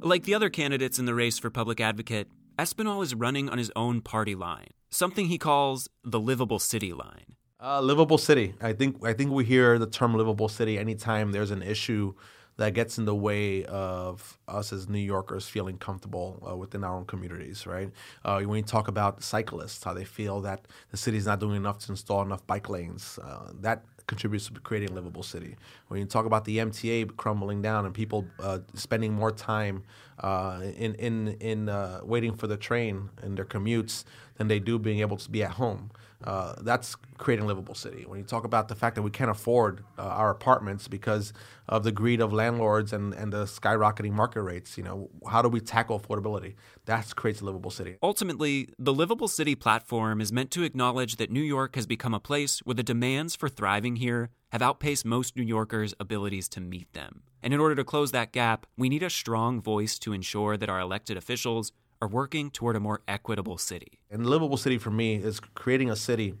Like 0.00 0.24
the 0.24 0.34
other 0.34 0.50
candidates 0.50 0.98
in 0.98 1.06
the 1.06 1.14
race 1.14 1.38
for 1.38 1.48
public 1.48 1.80
advocate, 1.80 2.28
Espinal 2.58 3.04
is 3.04 3.14
running 3.14 3.48
on 3.48 3.58
his 3.58 3.70
own 3.76 4.00
party 4.00 4.34
line, 4.34 4.70
something 4.90 5.28
he 5.28 5.38
calls 5.38 5.88
the 6.02 6.20
livable 6.20 6.58
city 6.58 6.92
line. 6.92 7.33
Uh, 7.64 7.80
livable 7.80 8.18
city. 8.18 8.52
I 8.60 8.74
think 8.74 9.02
I 9.06 9.14
think 9.14 9.30
we 9.30 9.42
hear 9.42 9.78
the 9.78 9.86
term 9.86 10.14
livable 10.14 10.50
city 10.50 10.78
anytime 10.78 11.32
there's 11.32 11.50
an 11.50 11.62
issue 11.62 12.12
that 12.58 12.74
gets 12.74 12.98
in 12.98 13.06
the 13.06 13.14
way 13.14 13.64
of 13.64 14.38
us 14.46 14.70
as 14.70 14.86
New 14.86 14.98
Yorkers 14.98 15.48
feeling 15.48 15.78
comfortable 15.78 16.46
uh, 16.46 16.54
within 16.54 16.84
our 16.84 16.94
own 16.94 17.06
communities, 17.06 17.66
right? 17.66 17.90
Uh, 18.22 18.42
when 18.42 18.58
you 18.58 18.62
talk 18.62 18.86
about 18.88 19.22
cyclists, 19.22 19.82
how 19.82 19.94
they 19.94 20.04
feel 20.04 20.42
that 20.42 20.66
the 20.90 20.98
city 20.98 21.16
is 21.16 21.24
not 21.24 21.40
doing 21.40 21.56
enough 21.56 21.78
to 21.78 21.92
install 21.92 22.20
enough 22.20 22.46
bike 22.46 22.68
lanes, 22.68 23.18
uh, 23.24 23.50
that 23.60 23.82
contributes 24.06 24.48
to 24.48 24.60
creating 24.60 24.90
a 24.90 24.92
livable 24.92 25.22
city. 25.22 25.56
When 25.88 25.98
you 26.00 26.06
talk 26.06 26.26
about 26.26 26.44
the 26.44 26.58
MTA 26.58 27.06
crumbling 27.16 27.62
down 27.62 27.86
and 27.86 27.94
people 27.94 28.26
uh, 28.40 28.58
spending 28.74 29.14
more 29.14 29.32
time 29.32 29.84
uh, 30.18 30.60
in 30.76 30.94
in 30.96 31.28
in 31.40 31.70
uh, 31.70 32.00
waiting 32.02 32.34
for 32.34 32.46
the 32.46 32.58
train 32.58 33.08
in 33.22 33.36
their 33.36 33.46
commutes, 33.46 34.04
than 34.36 34.48
they 34.48 34.58
do 34.58 34.78
being 34.78 35.00
able 35.00 35.16
to 35.16 35.30
be 35.30 35.42
at 35.42 35.52
home. 35.52 35.90
Uh, 36.24 36.54
that's 36.62 36.96
creating 37.18 37.44
a 37.44 37.46
livable 37.46 37.74
city. 37.74 38.04
When 38.06 38.18
you 38.18 38.24
talk 38.24 38.44
about 38.44 38.68
the 38.68 38.74
fact 38.74 38.96
that 38.96 39.02
we 39.02 39.10
can't 39.10 39.30
afford 39.30 39.84
uh, 39.98 40.02
our 40.02 40.30
apartments 40.30 40.88
because 40.88 41.34
of 41.68 41.84
the 41.84 41.92
greed 41.92 42.22
of 42.22 42.32
landlords 42.32 42.94
and, 42.94 43.12
and 43.12 43.30
the 43.30 43.44
skyrocketing 43.44 44.12
market 44.12 44.40
rates, 44.40 44.78
you 44.78 44.84
know, 44.84 45.10
how 45.28 45.42
do 45.42 45.50
we 45.50 45.60
tackle 45.60 46.00
affordability? 46.00 46.54
That 46.86 47.14
creates 47.14 47.42
a 47.42 47.44
livable 47.44 47.70
city. 47.70 47.98
Ultimately, 48.02 48.70
the 48.78 48.92
Livable 48.92 49.28
City 49.28 49.54
platform 49.54 50.22
is 50.22 50.32
meant 50.32 50.50
to 50.52 50.62
acknowledge 50.62 51.16
that 51.16 51.30
New 51.30 51.42
York 51.42 51.74
has 51.76 51.86
become 51.86 52.14
a 52.14 52.20
place 52.20 52.60
where 52.60 52.74
the 52.74 52.82
demands 52.82 53.36
for 53.36 53.50
thriving 53.50 53.96
here 53.96 54.30
have 54.50 54.62
outpaced 54.62 55.04
most 55.04 55.36
New 55.36 55.42
Yorkers' 55.42 55.94
abilities 56.00 56.48
to 56.48 56.60
meet 56.60 56.90
them. 56.94 57.22
And 57.42 57.52
in 57.52 57.60
order 57.60 57.74
to 57.74 57.84
close 57.84 58.12
that 58.12 58.32
gap, 58.32 58.66
we 58.78 58.88
need 58.88 59.02
a 59.02 59.10
strong 59.10 59.60
voice 59.60 59.98
to 59.98 60.14
ensure 60.14 60.56
that 60.56 60.70
our 60.70 60.80
elected 60.80 61.18
officials 61.18 61.72
are 62.04 62.08
working 62.08 62.50
toward 62.50 62.76
a 62.76 62.80
more 62.80 63.00
equitable 63.08 63.56
city. 63.56 63.98
And 64.10 64.26
livable 64.26 64.58
city 64.58 64.76
for 64.76 64.90
me 64.90 65.14
is 65.14 65.40
creating 65.40 65.90
a 65.90 65.96
city 65.96 66.34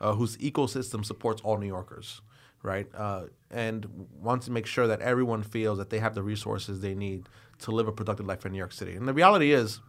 uh, 0.00 0.14
whose 0.14 0.36
ecosystem 0.36 1.04
supports 1.04 1.42
all 1.42 1.58
New 1.58 1.66
Yorkers, 1.66 2.20
right? 2.62 2.86
Uh, 2.94 3.24
and 3.50 3.86
wants 4.22 4.46
to 4.46 4.52
make 4.52 4.64
sure 4.64 4.86
that 4.86 5.00
everyone 5.00 5.42
feels 5.42 5.78
that 5.78 5.90
they 5.90 5.98
have 5.98 6.14
the 6.14 6.22
resources 6.22 6.80
they 6.80 6.94
need 6.94 7.28
to 7.58 7.72
live 7.72 7.88
a 7.88 7.92
productive 7.92 8.26
life 8.26 8.46
in 8.46 8.52
New 8.52 8.58
York 8.58 8.72
City. 8.72 8.94
And 8.94 9.08
the 9.08 9.12
reality 9.12 9.52
is 9.52 9.80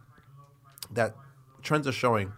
that 0.90 1.14
trends 1.62 1.86
are 1.86 1.92
showing 1.92 2.32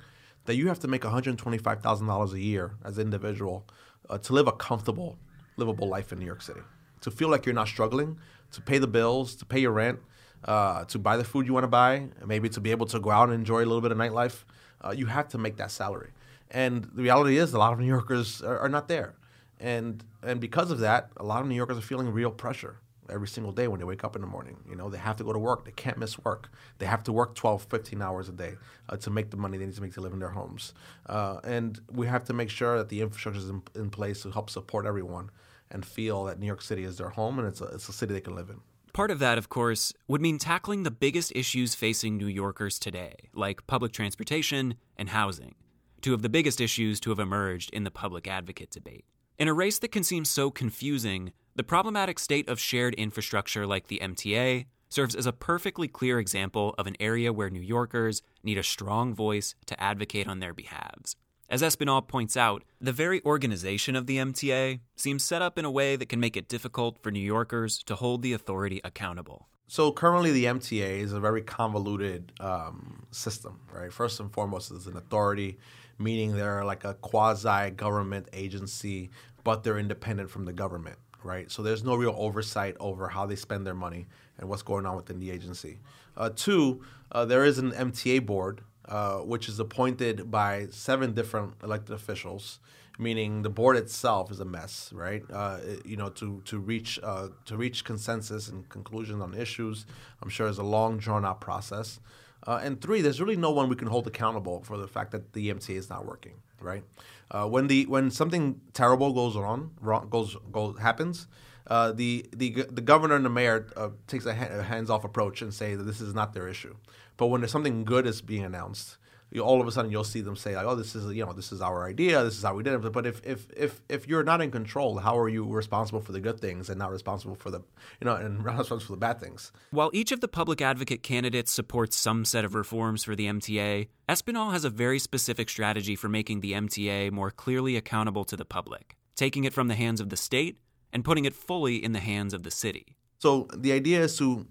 that 0.45 0.57
you 0.57 0.69
have 0.69 0.81
to 0.81 0.89
make 0.89 1.01
$125,000 1.01 2.33
a 2.33 2.41
year 2.41 2.75
as 2.85 2.99
an 2.99 3.05
individual 3.05 3.65
uh, 4.11 4.19
to 4.19 4.35
live 4.35 4.47
a 4.49 4.53
comfortable, 4.53 5.17
livable 5.57 5.89
life 5.89 6.13
in 6.13 6.19
New 6.19 6.27
York 6.27 6.43
City. 6.43 6.61
To 7.01 7.11
feel 7.11 7.31
like 7.31 7.47
you're 7.47 7.55
not 7.55 7.69
struggling, 7.69 8.19
to 8.51 8.61
pay 8.61 8.77
the 8.77 8.87
bills, 8.87 9.35
to 9.37 9.47
pay 9.47 9.61
your 9.61 9.73
rent, 9.73 9.99
uh, 10.45 10.85
to 10.87 10.99
buy 10.99 11.17
the 11.17 11.25
food 11.25 11.47
you 11.47 11.53
want 11.53 11.65
to 11.65 11.69
buy, 11.69 12.09
maybe 12.27 12.49
to 12.51 12.61
be 12.61 12.71
able 12.71 12.87
to 12.87 13.01
go 13.01 13.11
out 13.11 13.29
and 13.29 13.35
enjoy 13.35 13.59
a 13.59 13.67
little 13.67 13.81
bit 13.81 13.93
of 13.93 13.99
nightlife, 13.99 14.45
uh, 14.85 14.91
you 14.91 15.07
have 15.07 15.29
to 15.29 15.39
make 15.39 15.57
that 15.57 15.71
salary. 15.71 16.11
And 16.51 16.85
the 16.95 17.03
reality 17.03 17.39
is, 17.39 17.55
a 17.55 17.59
lot 17.59 17.73
of 17.73 17.79
New 17.79 17.87
Yorkers 17.87 18.43
are, 18.43 18.59
are, 18.59 18.69
not 18.69 18.89
there, 18.89 19.15
and 19.59 20.05
and 20.23 20.41
because 20.41 20.71
of 20.71 20.81
that, 20.81 21.11
a 21.17 21.25
lot 21.25 21.41
of 21.41 21.49
New 21.49 21.55
Yorkers 21.55 21.79
are 21.79 21.83
feeling 21.83 22.11
real 22.11 22.31
pressure 22.31 22.77
every 23.09 23.29
single 23.29 23.53
day 23.53 23.69
when 23.69 23.79
they 23.79 23.85
wake 23.85 24.05
up 24.05 24.17
in 24.17 24.23
the 24.23 24.29
morning. 24.29 24.57
You 24.69 24.77
know, 24.77 24.89
they 24.89 24.99
have 24.99 25.17
to 25.17 25.25
go 25.25 25.33
to 25.33 25.39
work. 25.39 25.65
They 25.65 25.73
can't 25.73 25.99
miss 25.99 26.19
work. 26.19 26.51
They 26.79 26.87
have 26.87 27.03
to 27.05 27.13
work 27.13 27.35
12, 27.35 27.65
15 27.65 28.03
hours 28.03 28.29
a 28.29 28.33
day 28.33 28.55
uh, 28.89 28.97
to 28.99 29.11
make 29.11 29.31
the 29.31 29.37
money 29.37 29.59
they 29.59 29.67
need 29.67 29.75
to 29.75 29.83
make 29.83 29.95
to 29.95 30.01
live 30.01 30.13
in 30.13 30.19
their 30.19 30.31
homes. 30.31 30.73
Uh, 31.07 31.39
and 31.45 31.81
we 31.91 32.07
have 32.07 32.25
to 32.25 32.33
make 32.33 32.51
sure 32.51 32.79
that 32.79 32.89
the 32.89 33.01
infrastructure 33.01 33.41
is 33.41 33.49
in, 33.49 33.63
in 33.75 33.91
place 33.91 34.23
to 34.23 34.31
help 34.31 34.51
support 34.51 34.87
everyone 34.87 35.31
and 35.71 35.85
feel 35.85 36.25
that 36.25 36.39
New 36.39 36.47
York 36.47 36.63
City 36.63 36.85
is 36.85 36.99
their 36.99 37.11
home 37.11 37.39
and 37.39 37.49
it's 37.49 37.61
a, 37.61 37.65
it's 37.67 37.89
a 37.89 37.93
city 37.93 38.13
they 38.13 38.21
can 38.21 38.35
live 38.35 38.51
in. 38.51 38.61
Part 38.93 39.11
of 39.11 39.21
that, 39.21 39.39
of 39.39 39.49
course, 39.49 39.95
would 40.07 40.21
mean 40.21 40.37
tackling 40.37 40.83
the 40.83 40.91
biggest 40.91 41.33
issues 41.35 41.75
facing 41.75 42.19
New 42.19 42.27
Yorkers 42.27 42.79
today, 42.79 43.31
like 43.33 43.67
public 43.67 43.91
transportation 43.91 44.75
and 44.99 45.09
housing, 45.09 45.55
two 46.03 46.13
of 46.13 46.21
the 46.21 46.29
biggest 46.29 46.61
issues 46.61 47.01
to 47.01 47.11
have 47.11 47.19
emerged 47.19 47.71
in 47.71 47.85
the 47.85 47.91
public 47.91 48.29
advocate 48.29 48.71
debate. 48.71 49.07
In 49.39 49.49
a 49.49 49.55
race 49.55 49.79
that 49.79 49.93
can 49.93 50.05
seem 50.05 50.27
so 50.27 50.51
confusing, 50.51 51.33
the 51.57 51.63
problematic 51.63 52.19
state 52.19 52.51
of 52.51 52.61
shared 52.61 52.93
infrastructure 52.97 53.67
like 53.67 53.87
the 53.87 53.99
MTA 54.03 54.67
serves 54.91 55.15
as 55.15 55.25
a 55.25 55.33
perfectly 55.33 55.89
clear 55.89 56.19
example 56.19 56.75
of 56.77 56.87
an 56.87 56.97
area 57.01 57.33
where 57.33 57.49
New 57.49 57.63
Yorkers 57.63 58.21
need 58.43 58.59
a 58.59 58.63
strong 58.63 59.15
voice 59.15 59.55
to 59.65 59.83
advocate 59.83 60.29
on 60.29 60.41
their 60.41 60.53
behalves. 60.53 61.17
As 61.53 61.61
Espinal 61.61 62.09
points 62.09 62.35
out, 62.35 62.65
the 62.81 62.95
very 62.95 63.23
organization 63.27 63.95
of 63.95 64.07
the 64.07 64.17
MTA 64.17 64.81
seems 64.97 65.23
set 65.23 65.43
up 65.43 65.59
in 65.59 65.67
a 65.67 65.71
way 65.71 65.97
that 65.97 66.09
can 66.09 66.19
make 66.19 66.35
it 66.35 66.49
difficult 66.49 66.97
for 67.03 67.11
New 67.11 67.21
Yorkers 67.21 67.83
to 67.83 67.95
hold 67.95 68.23
the 68.23 68.33
authority 68.33 68.81
accountable. 68.85 69.49
So 69.67 69.93
currently, 69.93 70.33
the 70.33 70.47
MTA 70.47 71.01
is 71.01 71.13
a 71.13 71.21
very 71.21 71.43
convoluted 71.43 72.33
um, 72.41 73.05
system, 73.11 73.61
right? 73.71 73.93
First 73.93 74.19
and 74.19 74.33
foremost, 74.33 74.71
it's 74.71 74.87
an 74.87 74.97
authority, 74.97 75.59
meaning 75.99 76.35
they're 76.35 76.65
like 76.65 76.85
a 76.85 76.95
quasi-government 76.95 78.31
agency, 78.33 79.11
but 79.45 79.63
they're 79.63 79.79
independent 79.79 80.31
from 80.31 80.47
the 80.47 80.55
government, 80.55 80.97
right? 81.23 81.51
So 81.51 81.63
there's 81.63 81.85
no 81.85 81.97
real 81.97 82.15
oversight 82.17 82.79
over 82.81 83.09
how 83.09 83.27
they 83.27 83.37
spend 83.37 83.67
their 83.67 83.75
money 83.75 84.07
and 84.39 84.49
what's 84.49 84.63
going 84.63 84.87
on 84.87 84.97
within 84.97 85.21
the 85.21 85.31
agency. 85.31 85.81
Uh, 86.17 86.31
two, 86.35 86.83
uh, 87.11 87.27
there 87.27 87.45
is 87.45 87.59
an 87.59 87.73
MTA 87.73 88.25
board 88.25 88.63
uh, 88.87 89.19
which 89.19 89.49
is 89.49 89.59
appointed 89.59 90.31
by 90.31 90.67
seven 90.71 91.13
different 91.13 91.55
elected 91.63 91.95
officials, 91.95 92.59
meaning 92.99 93.43
the 93.43 93.51
board 93.51 93.77
itself 93.77 94.31
is 94.31 94.41
a 94.41 94.45
mess, 94.45 94.91
right? 94.93 95.23
Uh, 95.33 95.59
you 95.85 95.97
know, 95.97 96.09
to 96.11 96.43
to 96.45 96.59
reach 96.59 96.99
uh, 97.03 97.29
to 97.45 97.57
reach 97.57 97.85
consensus 97.85 98.49
and 98.49 98.69
conclusions 98.69 99.23
on 99.23 99.35
issues, 99.35 99.87
I'm 100.23 100.29
sure 100.29 100.47
is 100.49 100.59
a 100.59 100.65
long 100.65 100.99
drawn 100.99 101.25
out 101.25 101.41
process. 101.41 102.01
Uh, 102.45 102.61
and 102.63 102.81
three, 102.81 103.01
there's 103.01 103.21
really 103.21 103.37
no 103.37 103.53
one 103.53 103.69
we 103.69 103.77
can 103.77 103.87
hold 103.89 104.07
accountable 104.07 104.63
for 104.65 104.77
the 104.77 104.89
fact 104.89 105.13
that 105.13 105.33
the 105.33 105.51
MTA 105.51 105.77
is 105.77 105.89
not 105.89 106.05
working, 106.05 106.35
right? 106.61 106.83
Uh, 107.31 107.47
when 107.47 107.69
the 107.69 107.87
when 107.87 108.11
something 108.11 108.61
terrible 108.73 109.13
goes 109.13 109.37
on, 109.37 109.71
wrong 109.81 110.09
goes 110.11 110.37
goes 110.51 110.79
happens. 110.79 111.27
Uh, 111.67 111.93
the 111.93 112.27
the 112.33 112.65
the 112.71 112.81
governor 112.81 113.15
and 113.15 113.25
the 113.25 113.31
mayor 113.31 113.69
uh, 113.77 113.91
takes 114.07 114.27
a, 114.27 114.35
ha- 114.35 114.49
a 114.51 114.63
hands-off 114.63 115.05
approach 115.05 115.43
and 115.43 115.55
say 115.55 115.75
that 115.75 115.85
this 115.85 116.01
is 116.01 116.15
not 116.15 116.33
their 116.33 116.49
issue. 116.49 116.75
But 117.17 117.27
when 117.29 117.41
there's 117.41 117.53
something 117.53 117.85
good 117.85 118.07
is 118.07 118.21
being 118.21 118.45
announced, 118.45 118.99
you, 119.33 119.41
all 119.43 119.61
of 119.61 119.67
a 119.67 119.73
sudden 119.73 119.91
you'll 119.91 120.05
see 120.05 120.21
them 120.21 120.37
say 120.37 120.55
like, 120.55 120.67
"Oh, 120.67 120.75
this 120.75 120.95
is 120.95 121.13
you 121.15 121.25
know 121.25 121.33
this 121.33 121.53
is 121.53 121.63
our 121.63 121.87
idea. 121.89 122.23
This 122.23 122.37
is 122.37 122.43
how 122.43 122.55
we 122.55 122.63
did 122.63 122.75
it." 122.75 122.93
But 122.93 123.07
if 123.07 123.25
if 123.25 123.47
if 123.57 123.81
if 123.89 124.07
you're 124.07 124.23
not 124.23 124.41
in 124.41 124.51
control, 124.51 124.99
how 124.99 125.19
are 125.19 125.29
you 125.29 125.45
responsible 125.45 126.01
for 126.01 126.13
the 126.13 126.21
good 126.21 126.39
things 126.39 126.69
and 126.69 126.79
not 126.79 126.91
responsible 126.91 127.35
for 127.35 127.51
the 127.51 127.61
you 128.01 128.05
know 128.05 128.17
and 128.17 128.45
responsible 128.45 128.81
for 128.81 128.93
the 128.93 128.99
bad 128.99 129.21
things? 129.21 129.53
While 129.71 129.91
each 129.93 130.13
of 130.13 130.21
the 130.21 130.29
public 130.29 130.61
advocate 130.61 131.03
candidates 131.03 131.53
supports 131.53 131.97
some 131.97 132.25
set 132.25 132.45
of 132.45 132.55
reforms 132.55 133.05
for 133.05 133.17
the 133.17 133.27
MTA, 133.27 133.89
Espinal 134.09 134.53
has 134.53 134.65
a 134.65 134.71
very 134.71 134.99
specific 134.99 135.49
strategy 135.49 135.97
for 135.97 136.09
making 136.09 136.41
the 136.41 136.53
MTA 136.53 137.11
more 137.11 137.31
clearly 137.31 137.77
accountable 137.77 138.25
to 138.25 138.37
the 138.37 138.45
public, 138.45 138.97
taking 139.17 139.45
it 139.45 139.55
from 139.55 139.69
the 139.69 139.75
hands 139.75 140.01
of 140.01 140.11
the 140.11 140.17
state 140.17 140.59
and 140.93 141.05
putting 141.05 141.25
it 141.25 141.35
fully 141.35 141.83
in 141.83 141.93
the 141.93 142.01
hands 142.01 142.35
of 142.35 142.43
the 142.43 142.51
city. 142.51 142.97
So 143.19 143.47
the 143.57 143.73
idea 143.73 144.01
is 144.03 144.17
to 144.19 144.47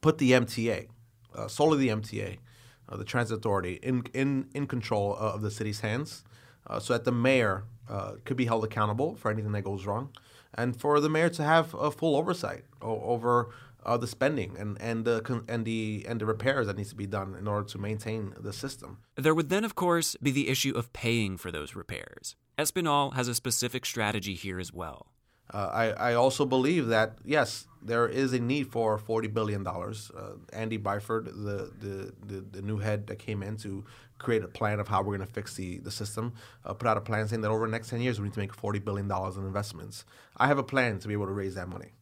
put 0.00 0.18
the 0.18 0.32
MTA, 0.32 0.88
uh, 1.34 1.48
solely 1.48 1.78
the 1.78 1.88
MTA, 1.88 2.38
uh, 2.88 2.96
the 2.96 3.04
Transit 3.04 3.38
Authority, 3.38 3.78
in 3.82 4.04
in 4.14 4.48
in 4.54 4.66
control 4.66 5.16
of 5.16 5.42
the 5.42 5.50
city's 5.50 5.80
hands, 5.80 6.24
uh, 6.66 6.78
so 6.80 6.92
that 6.92 7.04
the 7.04 7.12
mayor 7.12 7.64
uh, 7.88 8.12
could 8.24 8.36
be 8.36 8.46
held 8.46 8.64
accountable 8.64 9.16
for 9.16 9.30
anything 9.30 9.52
that 9.52 9.62
goes 9.62 9.86
wrong, 9.86 10.10
and 10.54 10.80
for 10.80 11.00
the 11.00 11.08
mayor 11.08 11.28
to 11.30 11.42
have 11.42 11.74
a 11.74 11.90
full 11.90 12.16
oversight 12.16 12.64
o- 12.80 13.00
over. 13.02 13.50
Uh, 13.82 13.96
the 13.96 14.06
spending 14.06 14.54
and 14.58 14.76
and 14.78 15.06
the 15.06 15.42
and 15.48 15.64
the 15.64 16.04
and 16.06 16.20
the 16.20 16.26
repairs 16.26 16.66
that 16.66 16.76
needs 16.76 16.90
to 16.90 16.94
be 16.94 17.06
done 17.06 17.34
in 17.34 17.48
order 17.48 17.66
to 17.66 17.78
maintain 17.78 18.34
the 18.38 18.52
system. 18.52 18.98
There 19.16 19.34
would 19.34 19.48
then, 19.48 19.64
of 19.64 19.74
course, 19.74 20.16
be 20.22 20.30
the 20.30 20.48
issue 20.48 20.74
of 20.76 20.92
paying 20.92 21.38
for 21.38 21.50
those 21.50 21.74
repairs. 21.74 22.36
Espinal 22.58 23.14
has 23.14 23.26
a 23.26 23.34
specific 23.34 23.86
strategy 23.86 24.34
here 24.34 24.60
as 24.60 24.70
well. 24.70 25.06
Uh, 25.52 25.70
I, 25.72 26.10
I 26.10 26.14
also 26.14 26.44
believe 26.44 26.88
that 26.88 27.18
yes, 27.24 27.66
there 27.82 28.06
is 28.06 28.32
a 28.32 28.38
need 28.38 28.68
for 28.68 28.98
forty 28.98 29.28
billion 29.28 29.64
dollars. 29.64 30.10
Uh, 30.16 30.34
Andy 30.52 30.78
Byford, 30.78 31.24
the, 31.24 31.72
the, 31.78 32.12
the 32.26 32.40
the 32.52 32.62
new 32.62 32.78
head 32.78 33.06
that 33.08 33.18
came 33.18 33.42
in 33.42 33.56
to 33.58 33.84
create 34.18 34.44
a 34.44 34.48
plan 34.48 34.78
of 34.78 34.86
how 34.88 35.00
we're 35.00 35.16
going 35.16 35.26
to 35.26 35.32
fix 35.34 35.54
the 35.54 35.78
the 35.78 35.90
system, 35.90 36.34
uh, 36.64 36.72
put 36.72 36.86
out 36.86 36.96
a 36.96 37.00
plan 37.00 37.26
saying 37.26 37.40
that 37.42 37.50
over 37.50 37.66
the 37.66 37.72
next 37.72 37.90
ten 37.90 38.00
years 38.00 38.20
we 38.20 38.24
need 38.24 38.34
to 38.34 38.38
make 38.38 38.54
forty 38.54 38.78
billion 38.78 39.08
dollars 39.08 39.36
in 39.36 39.44
investments. 39.44 40.04
I 40.36 40.46
have 40.46 40.58
a 40.58 40.62
plan 40.62 40.98
to 41.00 41.08
be 41.08 41.14
able 41.14 41.26
to 41.26 41.32
raise 41.32 41.56
that 41.56 41.68
money, 41.68 41.92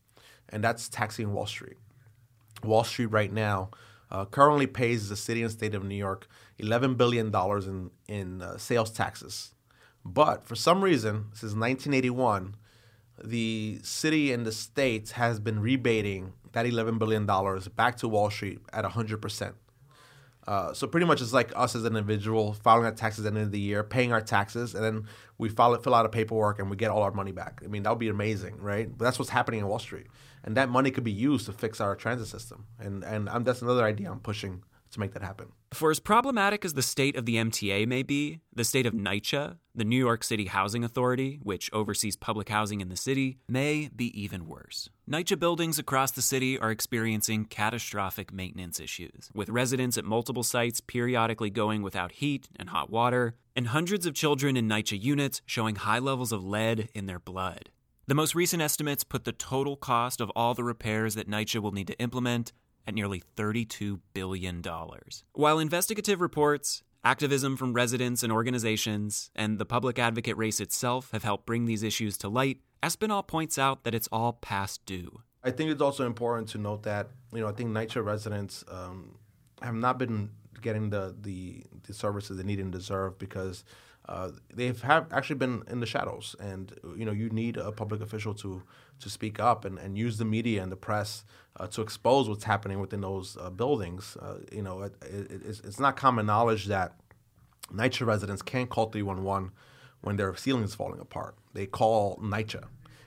and 0.50 0.62
that's 0.62 0.88
taxing 0.88 1.32
Wall 1.32 1.46
Street. 1.46 1.76
Wall 2.62 2.84
Street 2.84 3.06
right 3.06 3.32
now 3.32 3.70
uh, 4.10 4.24
currently 4.26 4.66
pays 4.66 5.08
the 5.08 5.16
city 5.16 5.42
and 5.42 5.50
state 5.50 5.74
of 5.74 5.84
New 5.84 5.94
York 5.94 6.28
eleven 6.58 6.96
billion 6.96 7.30
dollars 7.30 7.66
in 7.66 7.90
in 8.08 8.42
uh, 8.42 8.58
sales 8.58 8.90
taxes, 8.90 9.54
but 10.04 10.44
for 10.44 10.54
some 10.54 10.82
reason 10.84 11.26
since 11.32 11.54
1981 11.54 12.56
the 13.22 13.80
city 13.82 14.32
and 14.32 14.46
the 14.46 14.52
state 14.52 15.10
has 15.10 15.40
been 15.40 15.60
rebating 15.60 16.32
that 16.52 16.66
$11 16.66 16.98
billion 16.98 17.26
back 17.76 17.96
to 17.98 18.08
Wall 18.08 18.30
Street 18.30 18.60
at 18.72 18.84
100%. 18.84 19.54
Uh, 20.46 20.72
so 20.72 20.86
pretty 20.86 21.04
much 21.04 21.20
it's 21.20 21.34
like 21.34 21.52
us 21.54 21.74
as 21.74 21.84
an 21.84 21.94
individual 21.94 22.54
filing 22.54 22.86
our 22.86 22.90
taxes 22.90 23.26
at 23.26 23.34
the 23.34 23.38
end 23.38 23.46
of 23.46 23.52
the 23.52 23.60
year, 23.60 23.84
paying 23.84 24.14
our 24.14 24.20
taxes, 24.22 24.74
and 24.74 24.82
then 24.82 25.06
we 25.36 25.50
file 25.50 25.74
it, 25.74 25.84
fill 25.84 25.94
out 25.94 26.06
a 26.06 26.08
paperwork, 26.08 26.58
and 26.58 26.70
we 26.70 26.76
get 26.76 26.90
all 26.90 27.02
our 27.02 27.12
money 27.12 27.32
back. 27.32 27.60
I 27.62 27.66
mean, 27.66 27.82
that 27.82 27.90
would 27.90 27.98
be 27.98 28.08
amazing, 28.08 28.56
right? 28.58 28.88
But 28.96 29.04
that's 29.04 29.18
what's 29.18 29.30
happening 29.30 29.60
in 29.60 29.68
Wall 29.68 29.78
Street, 29.78 30.06
and 30.42 30.56
that 30.56 30.70
money 30.70 30.90
could 30.90 31.04
be 31.04 31.12
used 31.12 31.44
to 31.46 31.52
fix 31.52 31.82
our 31.82 31.94
transit 31.94 32.28
system. 32.28 32.64
And 32.78 33.04
and 33.04 33.28
I'm, 33.28 33.44
that's 33.44 33.60
another 33.60 33.84
idea 33.84 34.10
I'm 34.10 34.20
pushing 34.20 34.62
to 34.90 35.00
make 35.00 35.12
that 35.12 35.22
happen. 35.22 35.48
For 35.72 35.90
as 35.90 36.00
problematic 36.00 36.64
as 36.64 36.74
the 36.74 36.82
state 36.82 37.16
of 37.16 37.26
the 37.26 37.36
MTA 37.36 37.86
may 37.86 38.02
be, 38.02 38.40
the 38.54 38.64
state 38.64 38.86
of 38.86 38.94
NYCHA, 38.94 39.56
the 39.74 39.84
New 39.84 39.98
York 39.98 40.24
City 40.24 40.46
Housing 40.46 40.82
Authority, 40.82 41.38
which 41.42 41.70
oversees 41.72 42.16
public 42.16 42.48
housing 42.48 42.80
in 42.80 42.88
the 42.88 42.96
city, 42.96 43.38
may 43.48 43.90
be 43.94 44.06
even 44.20 44.46
worse. 44.46 44.88
NYCHA 45.10 45.38
buildings 45.38 45.78
across 45.78 46.10
the 46.10 46.22
city 46.22 46.58
are 46.58 46.70
experiencing 46.70 47.44
catastrophic 47.44 48.32
maintenance 48.32 48.80
issues, 48.80 49.30
with 49.34 49.48
residents 49.48 49.98
at 49.98 50.04
multiple 50.04 50.42
sites 50.42 50.80
periodically 50.80 51.50
going 51.50 51.82
without 51.82 52.12
heat 52.12 52.48
and 52.56 52.70
hot 52.70 52.90
water, 52.90 53.34
and 53.54 53.68
hundreds 53.68 54.06
of 54.06 54.14
children 54.14 54.56
in 54.56 54.68
NYCHA 54.68 55.02
units 55.02 55.42
showing 55.46 55.76
high 55.76 55.98
levels 55.98 56.32
of 56.32 56.44
lead 56.44 56.88
in 56.94 57.06
their 57.06 57.18
blood. 57.18 57.70
The 58.08 58.14
most 58.14 58.34
recent 58.34 58.62
estimates 58.62 59.04
put 59.04 59.24
the 59.24 59.32
total 59.32 59.76
cost 59.76 60.22
of 60.22 60.30
all 60.30 60.54
the 60.54 60.64
repairs 60.64 61.14
that 61.14 61.28
NYCHA 61.28 61.60
will 61.60 61.72
need 61.72 61.88
to 61.88 61.98
implement 61.98 62.54
at 62.86 62.94
nearly 62.94 63.22
$32 63.36 64.00
billion. 64.14 64.62
While 65.32 65.58
investigative 65.58 66.20
reports 66.20 66.82
Activism 67.04 67.56
from 67.56 67.72
residents 67.74 68.22
and 68.24 68.32
organizations, 68.32 69.30
and 69.36 69.58
the 69.58 69.64
public 69.64 69.98
advocate 69.98 70.36
race 70.36 70.60
itself 70.60 71.10
have 71.12 71.22
helped 71.22 71.46
bring 71.46 71.64
these 71.64 71.82
issues 71.82 72.18
to 72.18 72.28
light. 72.28 72.58
Espinal 72.82 73.26
points 73.26 73.56
out 73.56 73.84
that 73.84 73.94
it's 73.94 74.08
all 74.10 74.32
past 74.32 74.84
due. 74.84 75.22
I 75.44 75.52
think 75.52 75.70
it's 75.70 75.80
also 75.80 76.04
important 76.04 76.48
to 76.50 76.58
note 76.58 76.82
that 76.82 77.08
you 77.32 77.40
know 77.40 77.48
I 77.48 77.52
think 77.52 77.70
NYCHA 77.70 78.04
residents 78.04 78.64
um, 78.70 79.16
have 79.62 79.74
not 79.74 79.98
been 79.98 80.30
getting 80.60 80.90
the, 80.90 81.14
the, 81.20 81.62
the 81.86 81.94
services 81.94 82.36
they 82.36 82.42
need 82.42 82.58
and 82.58 82.72
deserve 82.72 83.16
because 83.18 83.62
uh, 84.08 84.30
they've 84.52 84.82
have 84.82 85.06
actually 85.12 85.36
been 85.36 85.62
in 85.68 85.78
the 85.78 85.86
shadows, 85.86 86.34
and 86.40 86.74
you 86.96 87.04
know 87.04 87.12
you 87.12 87.30
need 87.30 87.56
a 87.56 87.70
public 87.70 88.00
official 88.00 88.34
to 88.34 88.62
to 89.00 89.10
speak 89.10 89.40
up 89.40 89.64
and, 89.64 89.78
and 89.78 89.96
use 89.96 90.18
the 90.18 90.24
media 90.24 90.62
and 90.62 90.70
the 90.72 90.76
press 90.76 91.24
uh, 91.56 91.66
to 91.68 91.82
expose 91.82 92.28
what's 92.28 92.44
happening 92.44 92.80
within 92.80 93.00
those 93.00 93.36
uh, 93.40 93.50
buildings. 93.50 94.16
Uh, 94.20 94.38
you 94.52 94.62
know, 94.62 94.82
it, 94.82 94.94
it, 95.02 95.42
it's, 95.44 95.60
it's 95.60 95.80
not 95.80 95.96
common 95.96 96.26
knowledge 96.26 96.66
that 96.66 96.94
NYCHA 97.72 98.06
residents 98.06 98.42
can't 98.42 98.70
call 98.70 98.86
311 98.86 99.52
when 100.00 100.16
their 100.16 100.34
ceiling 100.36 100.64
is 100.64 100.74
falling 100.74 101.00
apart. 101.00 101.36
They 101.54 101.66
call 101.66 102.16
NYCHA, 102.18 102.64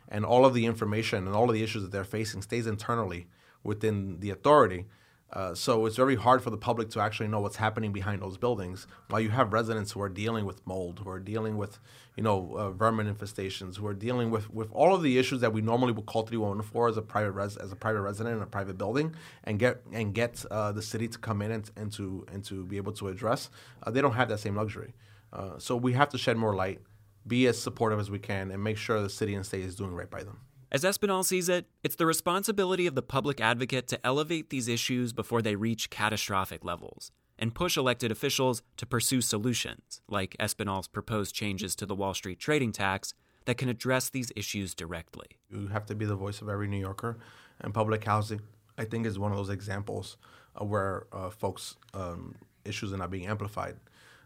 and 0.09 0.25
all 0.25 0.45
of 0.45 0.53
the 0.53 0.65
information 0.65 1.25
and 1.25 1.35
all 1.35 1.49
of 1.49 1.53
the 1.53 1.63
issues 1.63 1.83
that 1.83 1.91
they're 1.91 2.03
facing 2.03 2.41
stays 2.41 2.67
internally 2.67 3.27
within 3.63 4.19
the 4.19 4.29
authority. 4.29 4.85
Uh, 5.33 5.55
so 5.55 5.85
it's 5.85 5.95
very 5.95 6.15
hard 6.15 6.43
for 6.43 6.49
the 6.49 6.57
public 6.57 6.89
to 6.89 6.99
actually 6.99 7.27
know 7.27 7.39
what's 7.39 7.55
happening 7.55 7.93
behind 7.93 8.21
those 8.21 8.37
buildings. 8.37 8.85
While 9.09 9.21
you 9.21 9.29
have 9.29 9.53
residents 9.53 9.91
who 9.91 10.01
are 10.01 10.09
dealing 10.09 10.45
with 10.45 10.65
mold, 10.67 10.99
who 11.03 11.09
are 11.09 11.19
dealing 11.19 11.57
with, 11.57 11.79
you 12.17 12.23
know, 12.23 12.55
uh, 12.57 12.71
vermin 12.71 13.13
infestations, 13.13 13.77
who 13.77 13.87
are 13.87 13.93
dealing 13.93 14.29
with, 14.29 14.53
with 14.53 14.69
all 14.73 14.93
of 14.93 15.03
the 15.03 15.17
issues 15.17 15.39
that 15.41 15.53
we 15.53 15.61
normally 15.61 15.93
would 15.93 16.05
call 16.05 16.23
311 16.23 16.69
for 16.69 16.89
as 16.89 16.97
a 16.97 17.01
private 17.01 17.31
res- 17.31 17.55
as 17.55 17.71
a 17.71 17.77
private 17.77 18.01
resident 18.01 18.35
in 18.35 18.41
a 18.41 18.47
private 18.47 18.77
building, 18.77 19.15
and 19.45 19.57
get 19.57 19.81
and 19.93 20.13
get 20.13 20.43
uh, 20.51 20.73
the 20.73 20.81
city 20.81 21.07
to 21.07 21.17
come 21.17 21.41
in 21.41 21.51
and, 21.51 21.71
and 21.77 21.91
to 21.93 22.25
and 22.31 22.43
to 22.45 22.65
be 22.65 22.75
able 22.75 22.91
to 22.93 23.07
address, 23.07 23.49
uh, 23.83 23.91
they 23.91 24.01
don't 24.01 24.13
have 24.13 24.27
that 24.27 24.39
same 24.39 24.55
luxury. 24.55 24.93
Uh, 25.31 25.57
so 25.57 25.77
we 25.77 25.93
have 25.93 26.09
to 26.09 26.17
shed 26.17 26.35
more 26.35 26.53
light, 26.53 26.81
be 27.25 27.47
as 27.47 27.57
supportive 27.57 27.99
as 27.99 28.11
we 28.11 28.19
can, 28.19 28.51
and 28.51 28.61
make 28.61 28.77
sure 28.77 29.01
the 29.01 29.09
city 29.09 29.33
and 29.33 29.45
state 29.45 29.63
is 29.63 29.75
doing 29.77 29.93
right 29.93 30.09
by 30.09 30.23
them. 30.23 30.41
As 30.73 30.85
Espinal 30.85 31.25
sees 31.25 31.49
it, 31.49 31.65
it's 31.83 31.97
the 31.97 32.05
responsibility 32.05 32.87
of 32.87 32.95
the 32.95 33.01
public 33.01 33.41
advocate 33.41 33.89
to 33.89 34.07
elevate 34.07 34.51
these 34.51 34.69
issues 34.69 35.11
before 35.11 35.41
they 35.41 35.57
reach 35.57 35.89
catastrophic 35.89 36.63
levels 36.63 37.11
and 37.37 37.53
push 37.53 37.75
elected 37.75 38.09
officials 38.09 38.61
to 38.77 38.85
pursue 38.85 39.19
solutions, 39.19 40.01
like 40.07 40.33
Espinal's 40.39 40.87
proposed 40.87 41.35
changes 41.35 41.75
to 41.75 41.85
the 41.85 41.93
Wall 41.93 42.13
Street 42.13 42.39
trading 42.39 42.71
tax, 42.71 43.13
that 43.43 43.57
can 43.57 43.67
address 43.67 44.09
these 44.09 44.31
issues 44.33 44.73
directly. 44.73 45.25
You 45.49 45.67
have 45.67 45.85
to 45.87 45.95
be 45.95 46.05
the 46.05 46.15
voice 46.15 46.41
of 46.41 46.47
every 46.47 46.69
New 46.69 46.79
Yorker, 46.79 47.17
and 47.59 47.73
public 47.73 48.05
housing, 48.05 48.39
I 48.77 48.85
think, 48.85 49.05
is 49.05 49.19
one 49.19 49.31
of 49.31 49.37
those 49.37 49.49
examples 49.49 50.15
uh, 50.55 50.63
where 50.63 51.07
uh, 51.11 51.31
folks' 51.31 51.75
um, 51.93 52.33
issues 52.63 52.93
are 52.93 52.97
not 52.97 53.11
being 53.11 53.27
amplified. 53.27 53.75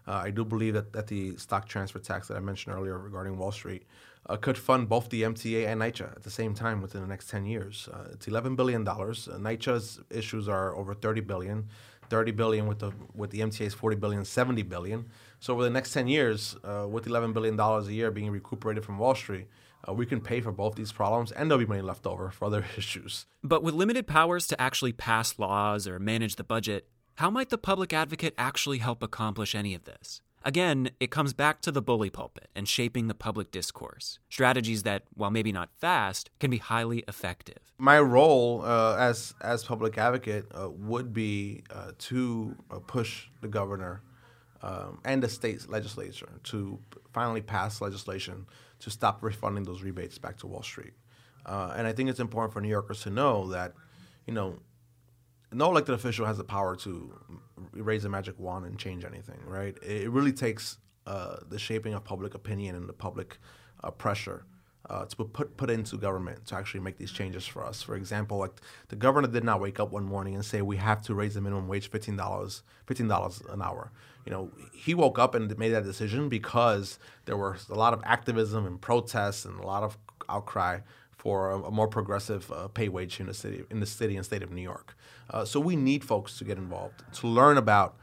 Uh, 0.06 0.12
I 0.12 0.30
do 0.30 0.44
believe 0.44 0.74
that, 0.74 0.92
that 0.92 1.08
the 1.08 1.36
stock 1.38 1.66
transfer 1.66 1.98
tax 1.98 2.28
that 2.28 2.36
I 2.36 2.40
mentioned 2.40 2.76
earlier 2.76 2.96
regarding 2.98 3.36
Wall 3.36 3.50
Street 3.50 3.84
uh, 4.28 4.36
could 4.36 4.58
fund 4.58 4.88
both 4.88 5.08
the 5.08 5.22
MTA 5.22 5.66
and 5.66 5.80
NYCHA 5.80 6.16
at 6.16 6.22
the 6.22 6.30
same 6.30 6.54
time 6.54 6.80
within 6.82 7.00
the 7.00 7.06
next 7.06 7.30
10 7.30 7.44
years. 7.46 7.88
Uh, 7.92 8.08
it's 8.12 8.26
11 8.26 8.56
billion 8.56 8.84
dollars. 8.84 9.28
Uh, 9.28 9.36
NYCHA's 9.38 10.00
issues 10.10 10.48
are 10.48 10.74
over 10.76 10.94
30 10.94 11.20
billion. 11.20 11.68
30 12.08 12.32
billion 12.32 12.66
with 12.66 12.78
the 12.78 12.92
with 13.14 13.30
the 13.30 13.40
MTA's 13.40 13.74
40 13.74 13.96
billion, 13.96 14.24
70 14.24 14.62
billion. 14.62 15.06
So 15.40 15.52
over 15.54 15.64
the 15.64 15.70
next 15.70 15.92
10 15.92 16.06
years, 16.06 16.56
uh, 16.62 16.86
with 16.88 17.06
11 17.06 17.32
billion 17.32 17.56
dollars 17.56 17.88
a 17.88 17.92
year 17.92 18.10
being 18.10 18.30
recuperated 18.30 18.84
from 18.84 18.98
Wall 18.98 19.14
Street, 19.14 19.48
uh, 19.88 19.92
we 19.92 20.06
can 20.06 20.20
pay 20.20 20.40
for 20.40 20.52
both 20.52 20.76
these 20.76 20.92
problems 20.92 21.32
and 21.32 21.50
there'll 21.50 21.64
be 21.64 21.68
money 21.68 21.82
left 21.82 22.06
over 22.06 22.30
for 22.30 22.44
other 22.46 22.64
issues. 22.76 23.26
But 23.42 23.62
with 23.62 23.74
limited 23.74 24.06
powers 24.06 24.46
to 24.48 24.60
actually 24.60 24.92
pass 24.92 25.38
laws 25.38 25.88
or 25.88 25.98
manage 25.98 26.36
the 26.36 26.44
budget, 26.44 26.88
how 27.16 27.30
might 27.30 27.48
the 27.50 27.58
public 27.58 27.92
advocate 27.92 28.34
actually 28.38 28.78
help 28.78 29.02
accomplish 29.02 29.54
any 29.54 29.74
of 29.74 29.84
this? 29.84 30.20
Again, 30.46 30.90
it 31.00 31.10
comes 31.10 31.32
back 31.32 31.60
to 31.62 31.72
the 31.72 31.82
bully 31.82 32.08
pulpit 32.08 32.48
and 32.54 32.68
shaping 32.68 33.08
the 33.08 33.14
public 33.14 33.50
discourse. 33.50 34.20
Strategies 34.30 34.84
that, 34.84 35.02
while 35.12 35.32
maybe 35.32 35.50
not 35.50 35.70
fast, 35.76 36.30
can 36.38 36.52
be 36.52 36.58
highly 36.58 37.02
effective. 37.08 37.58
My 37.78 37.98
role 37.98 38.62
uh, 38.64 38.94
as 38.96 39.34
as 39.40 39.64
public 39.64 39.98
advocate 39.98 40.46
uh, 40.54 40.70
would 40.70 41.12
be 41.12 41.64
uh, 41.74 41.90
to 41.98 42.54
uh, 42.70 42.78
push 42.78 43.26
the 43.40 43.48
governor 43.48 44.02
um, 44.62 45.00
and 45.04 45.20
the 45.20 45.28
state's 45.28 45.68
legislature 45.68 46.30
to 46.44 46.78
finally 47.12 47.42
pass 47.42 47.80
legislation 47.80 48.46
to 48.78 48.88
stop 48.88 49.24
refunding 49.24 49.64
those 49.64 49.82
rebates 49.82 50.16
back 50.16 50.38
to 50.38 50.46
Wall 50.46 50.62
Street. 50.62 50.92
Uh, 51.44 51.74
and 51.76 51.88
I 51.88 51.92
think 51.92 52.08
it's 52.08 52.20
important 52.20 52.52
for 52.52 52.60
New 52.60 52.68
Yorkers 52.68 53.02
to 53.02 53.10
know 53.10 53.48
that, 53.48 53.72
you 54.26 54.32
know, 54.32 54.60
no 55.52 55.70
elected 55.70 55.94
official 55.94 56.26
has 56.26 56.38
the 56.38 56.44
power 56.44 56.76
to 56.76 57.14
raise 57.72 58.04
a 58.04 58.08
magic 58.08 58.38
wand 58.38 58.66
and 58.66 58.78
change 58.78 59.04
anything, 59.04 59.40
right? 59.46 59.76
It 59.82 60.10
really 60.10 60.32
takes 60.32 60.78
uh, 61.06 61.36
the 61.48 61.58
shaping 61.58 61.94
of 61.94 62.04
public 62.04 62.34
opinion 62.34 62.74
and 62.74 62.88
the 62.88 62.92
public 62.92 63.38
uh, 63.82 63.90
pressure 63.90 64.44
uh, 64.90 65.04
to 65.04 65.16
put 65.16 65.56
put 65.56 65.70
into 65.70 65.96
government 65.96 66.46
to 66.46 66.56
actually 66.56 66.80
make 66.80 66.96
these 66.96 67.10
changes 67.10 67.46
for 67.46 67.64
us. 67.64 67.82
For 67.82 67.96
example, 67.96 68.38
like 68.38 68.60
the 68.88 68.96
governor 68.96 69.28
did 69.28 69.44
not 69.44 69.60
wake 69.60 69.80
up 69.80 69.90
one 69.92 70.04
morning 70.04 70.34
and 70.34 70.44
say 70.44 70.62
we 70.62 70.76
have 70.76 71.02
to 71.02 71.14
raise 71.14 71.34
the 71.34 71.40
minimum 71.40 71.68
wage 71.68 71.90
fifteen 71.90 72.16
dollars 72.16 72.62
fifteen 72.86 73.08
dollars 73.08 73.42
an 73.48 73.62
hour. 73.62 73.92
You 74.24 74.32
know, 74.32 74.50
he 74.72 74.94
woke 74.94 75.18
up 75.18 75.34
and 75.34 75.56
made 75.58 75.70
that 75.70 75.84
decision 75.84 76.28
because 76.28 76.98
there 77.26 77.36
was 77.36 77.68
a 77.68 77.74
lot 77.74 77.92
of 77.92 78.02
activism 78.04 78.66
and 78.66 78.80
protests 78.80 79.44
and 79.44 79.58
a 79.60 79.66
lot 79.66 79.82
of 79.84 79.96
outcry 80.28 80.80
for 81.12 81.50
a, 81.50 81.62
a 81.62 81.70
more 81.70 81.88
progressive 81.88 82.50
uh, 82.52 82.68
pay 82.68 82.88
wage 82.88 83.20
in 83.20 83.26
the 83.26 83.34
city 83.34 83.64
in 83.70 83.80
the 83.80 83.86
city 83.86 84.16
and 84.16 84.24
state 84.24 84.42
of 84.42 84.50
New 84.50 84.62
York. 84.62 84.96
Uh, 85.30 85.44
so 85.44 85.60
we 85.60 85.76
need 85.76 86.04
folks 86.04 86.38
to 86.38 86.44
get 86.44 86.58
involved 86.58 87.02
to 87.14 87.26
learn 87.26 87.58
about 87.58 87.96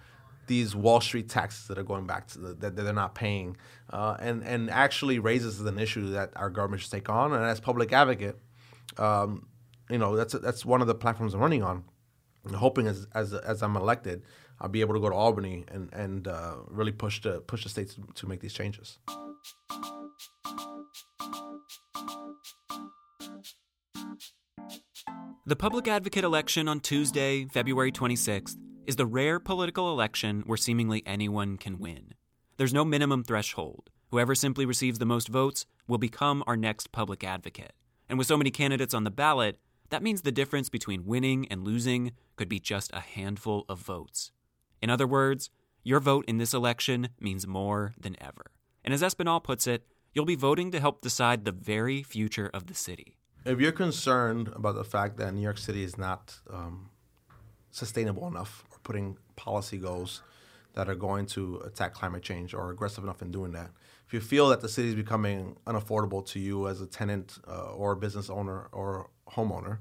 these 0.47 0.75
Wall 0.75 0.99
Street 0.99 1.29
taxes 1.29 1.67
that 1.67 1.77
are 1.77 1.83
going 1.83 2.05
back 2.05 2.27
to 2.27 2.39
the, 2.39 2.53
that, 2.55 2.75
they're 2.75 2.93
not 2.93 3.15
paying, 3.15 3.55
uh, 3.91 4.17
and 4.19 4.43
and 4.43 4.69
actually 4.69 5.19
raises 5.19 5.61
an 5.61 5.79
issue 5.79 6.09
that 6.11 6.31
our 6.35 6.49
government 6.49 6.81
should 6.81 6.91
take 6.91 7.09
on. 7.09 7.33
And 7.33 7.43
as 7.43 7.59
public 7.59 7.93
advocate, 7.93 8.37
um, 8.97 9.47
you 9.89 9.97
know 9.97 10.15
that's 10.15 10.33
that's 10.33 10.65
one 10.65 10.81
of 10.81 10.87
the 10.87 10.95
platforms 10.95 11.33
I'm 11.33 11.39
running 11.39 11.63
on. 11.63 11.85
I'm 12.45 12.53
hoping 12.53 12.87
as 12.87 13.07
as 13.13 13.33
as 13.33 13.63
I'm 13.63 13.77
elected, 13.77 14.23
I'll 14.59 14.69
be 14.69 14.81
able 14.81 14.95
to 14.95 14.99
go 14.99 15.09
to 15.09 15.15
Albany 15.15 15.65
and 15.69 15.89
and 15.93 16.27
uh, 16.27 16.55
really 16.67 16.91
push 16.91 17.21
the 17.21 17.39
push 17.41 17.63
the 17.63 17.69
states 17.69 17.95
to, 17.95 18.01
to 18.15 18.27
make 18.27 18.41
these 18.41 18.53
changes. 18.53 18.97
The 25.45 25.57
public 25.57 25.89
advocate 25.89 26.23
election 26.23 26.69
on 26.69 26.79
Tuesday, 26.79 27.43
February 27.45 27.91
26th, 27.91 28.55
is 28.87 28.95
the 28.95 29.05
rare 29.05 29.41
political 29.41 29.91
election 29.91 30.43
where 30.45 30.57
seemingly 30.57 31.03
anyone 31.05 31.57
can 31.57 31.79
win. 31.79 32.13
There's 32.55 32.73
no 32.73 32.85
minimum 32.85 33.25
threshold. 33.25 33.89
Whoever 34.11 34.35
simply 34.35 34.65
receives 34.65 34.99
the 34.99 35.05
most 35.05 35.27
votes 35.27 35.65
will 35.85 35.97
become 35.97 36.45
our 36.47 36.55
next 36.55 36.93
public 36.93 37.25
advocate. 37.25 37.73
And 38.07 38.17
with 38.17 38.27
so 38.27 38.37
many 38.37 38.51
candidates 38.51 38.93
on 38.93 39.03
the 39.03 39.11
ballot, 39.11 39.59
that 39.89 40.01
means 40.01 40.21
the 40.21 40.31
difference 40.31 40.69
between 40.69 41.05
winning 41.05 41.45
and 41.49 41.65
losing 41.65 42.13
could 42.37 42.47
be 42.47 42.61
just 42.61 42.93
a 42.93 43.01
handful 43.01 43.65
of 43.67 43.79
votes. 43.79 44.31
In 44.81 44.89
other 44.89 45.07
words, 45.07 45.49
your 45.83 45.99
vote 45.99 46.23
in 46.25 46.37
this 46.37 46.53
election 46.53 47.09
means 47.19 47.45
more 47.45 47.93
than 47.99 48.15
ever. 48.21 48.51
And 48.81 48.93
as 48.93 49.01
Espinal 49.01 49.43
puts 49.43 49.67
it, 49.67 49.85
you'll 50.13 50.23
be 50.23 50.35
voting 50.35 50.71
to 50.71 50.79
help 50.79 51.01
decide 51.01 51.43
the 51.43 51.51
very 51.51 52.01
future 52.01 52.49
of 52.53 52.67
the 52.67 52.73
city. 52.73 53.17
If 53.45 53.59
you're 53.59 53.73
concerned 53.73 54.47
about 54.55 54.75
the 54.75 54.85
fact 54.85 55.17
that 55.17 55.33
New 55.33 55.41
York 55.41 55.57
City 55.57 55.83
is 55.83 55.97
not 55.97 56.33
um, 56.49 56.89
sustainable 57.71 58.25
enough 58.25 58.63
or 58.71 58.77
putting 58.83 59.17
policy 59.35 59.77
goals 59.77 60.21
that 60.75 60.87
are 60.87 60.95
going 60.95 61.25
to 61.25 61.57
attack 61.65 61.93
climate 61.93 62.23
change 62.23 62.53
or 62.53 62.71
aggressive 62.71 63.03
enough 63.03 63.21
in 63.21 63.31
doing 63.31 63.51
that, 63.51 63.69
if 64.07 64.13
you 64.13 64.21
feel 64.21 64.47
that 64.47 64.61
the 64.61 64.69
city 64.69 64.87
is 64.87 64.95
becoming 64.95 65.57
unaffordable 65.67 66.25
to 66.27 66.39
you 66.39 66.69
as 66.69 66.79
a 66.79 66.87
tenant 66.87 67.37
uh, 67.45 67.73
or 67.73 67.95
business 67.95 68.29
owner 68.29 68.69
or 68.71 69.09
homeowner, 69.31 69.79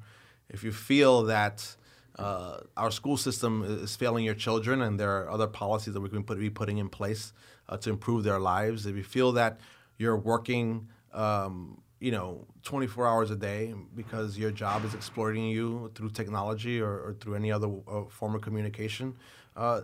if 0.48 0.64
you 0.64 0.72
feel 0.72 1.22
that 1.22 1.76
uh, 2.18 2.58
our 2.76 2.90
school 2.90 3.16
system 3.16 3.62
is 3.64 3.94
failing 3.94 4.24
your 4.24 4.34
children 4.34 4.82
and 4.82 4.98
there 4.98 5.22
are 5.22 5.30
other 5.30 5.46
policies 5.46 5.94
that 5.94 6.00
we 6.00 6.08
can 6.08 6.24
put, 6.24 6.36
be 6.36 6.50
putting 6.50 6.78
in 6.78 6.88
place 6.88 7.32
uh, 7.68 7.76
to 7.76 7.90
improve 7.90 8.24
their 8.24 8.40
lives, 8.40 8.86
if 8.86 8.96
you 8.96 9.04
feel 9.04 9.30
that 9.30 9.60
you're 9.98 10.16
working 10.16 10.88
um, 11.12 11.80
you 12.02 12.10
know 12.10 12.44
24 12.64 13.06
hours 13.06 13.30
a 13.30 13.36
day 13.36 13.72
because 13.94 14.36
your 14.36 14.50
job 14.50 14.84
is 14.84 14.92
exploiting 14.92 15.44
you 15.44 15.88
through 15.94 16.10
technology 16.10 16.80
or, 16.80 16.90
or 16.90 17.16
through 17.20 17.36
any 17.36 17.52
other 17.52 17.70
uh, 17.88 18.02
form 18.08 18.34
of 18.34 18.42
communication 18.42 19.14
uh, 19.56 19.82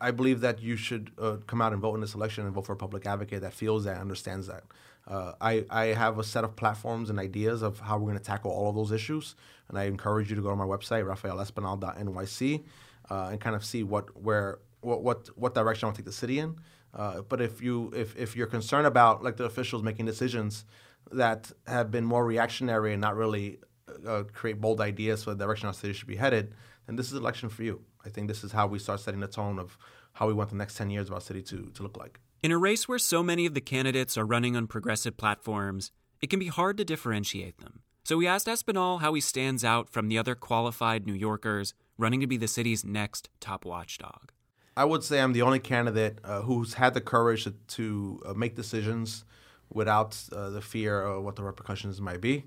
i 0.00 0.12
believe 0.12 0.40
that 0.40 0.62
you 0.62 0.76
should 0.76 1.10
uh, 1.18 1.36
come 1.48 1.60
out 1.60 1.72
and 1.72 1.82
vote 1.82 1.96
in 1.96 2.00
this 2.00 2.14
election 2.14 2.44
and 2.44 2.54
vote 2.54 2.64
for 2.64 2.74
a 2.74 2.76
public 2.76 3.04
advocate 3.06 3.40
that 3.40 3.52
feels 3.52 3.84
that 3.84 3.98
understands 3.98 4.46
that. 4.46 4.62
Uh, 5.08 5.32
I, 5.40 5.64
I 5.70 5.84
have 5.86 6.18
a 6.18 6.24
set 6.24 6.42
of 6.42 6.56
platforms 6.56 7.10
and 7.10 7.18
ideas 7.18 7.62
of 7.62 7.78
how 7.78 7.96
we're 7.96 8.10
going 8.10 8.18
to 8.18 8.24
tackle 8.24 8.50
all 8.50 8.70
of 8.70 8.76
those 8.76 8.92
issues 8.92 9.34
and 9.68 9.78
i 9.78 9.84
encourage 9.84 10.30
you 10.30 10.36
to 10.36 10.42
go 10.42 10.50
to 10.50 10.56
my 10.56 10.64
website 10.64 11.04
rafaelespinal.nyc 11.04 12.64
uh, 13.10 13.28
and 13.30 13.40
kind 13.40 13.56
of 13.56 13.64
see 13.64 13.82
what 13.82 14.20
where 14.20 14.58
what 14.80 15.02
what, 15.02 15.28
what 15.36 15.54
direction 15.54 15.86
i 15.86 15.88
want 15.88 15.96
to 15.96 16.02
take 16.02 16.06
the 16.06 16.12
city 16.12 16.38
in. 16.38 16.56
Uh, 16.94 17.20
but 17.22 17.40
if 17.40 17.60
you 17.60 17.92
if, 17.94 18.16
if 18.16 18.34
you're 18.36 18.46
concerned 18.46 18.86
about 18.86 19.22
like 19.22 19.36
the 19.36 19.44
officials 19.44 19.82
making 19.82 20.06
decisions 20.06 20.64
that 21.12 21.52
have 21.66 21.90
been 21.90 22.04
more 22.04 22.24
reactionary 22.24 22.92
and 22.92 23.00
not 23.00 23.16
really 23.16 23.58
uh, 24.06 24.24
create 24.32 24.60
bold 24.60 24.80
ideas 24.80 25.24
for 25.24 25.30
the 25.30 25.44
direction 25.44 25.66
our 25.66 25.74
city 25.74 25.92
should 25.92 26.08
be 26.08 26.16
headed, 26.16 26.54
then 26.86 26.96
this 26.96 27.08
is 27.08 27.14
election 27.14 27.48
for 27.48 27.62
you. 27.62 27.80
I 28.04 28.08
think 28.08 28.28
this 28.28 28.44
is 28.44 28.52
how 28.52 28.66
we 28.66 28.78
start 28.78 29.00
setting 29.00 29.20
the 29.20 29.26
tone 29.26 29.58
of 29.58 29.76
how 30.12 30.26
we 30.26 30.32
want 30.32 30.50
the 30.50 30.56
next 30.56 30.76
10 30.76 30.90
years 30.90 31.08
of 31.08 31.14
our 31.14 31.20
city 31.20 31.42
to, 31.42 31.70
to 31.74 31.82
look 31.82 31.96
like. 31.96 32.20
In 32.42 32.52
a 32.52 32.58
race 32.58 32.88
where 32.88 32.98
so 32.98 33.22
many 33.22 33.46
of 33.46 33.54
the 33.54 33.60
candidates 33.60 34.16
are 34.16 34.24
running 34.24 34.56
on 34.56 34.66
progressive 34.66 35.16
platforms, 35.16 35.90
it 36.20 36.30
can 36.30 36.38
be 36.38 36.48
hard 36.48 36.76
to 36.78 36.84
differentiate 36.84 37.58
them. 37.58 37.80
So 38.04 38.16
we 38.16 38.26
asked 38.26 38.46
Espinal 38.46 39.00
how 39.00 39.14
he 39.14 39.20
stands 39.20 39.64
out 39.64 39.88
from 39.88 40.08
the 40.08 40.16
other 40.16 40.34
qualified 40.34 41.06
New 41.06 41.14
Yorkers 41.14 41.74
running 41.98 42.20
to 42.20 42.26
be 42.26 42.36
the 42.36 42.46
city's 42.46 42.84
next 42.84 43.28
top 43.40 43.64
watchdog. 43.64 44.30
I 44.76 44.84
would 44.84 45.02
say 45.02 45.20
I'm 45.20 45.32
the 45.32 45.42
only 45.42 45.58
candidate 45.58 46.18
uh, 46.22 46.42
who's 46.42 46.74
had 46.74 46.94
the 46.94 47.00
courage 47.00 47.44
to, 47.44 47.50
to 47.50 48.22
uh, 48.26 48.34
make 48.34 48.54
decisions 48.54 49.24
without 49.72 50.18
uh, 50.32 50.50
the 50.50 50.60
fear 50.60 51.02
of 51.02 51.24
what 51.24 51.36
the 51.36 51.42
repercussions 51.42 52.00
might 52.00 52.20
be. 52.20 52.44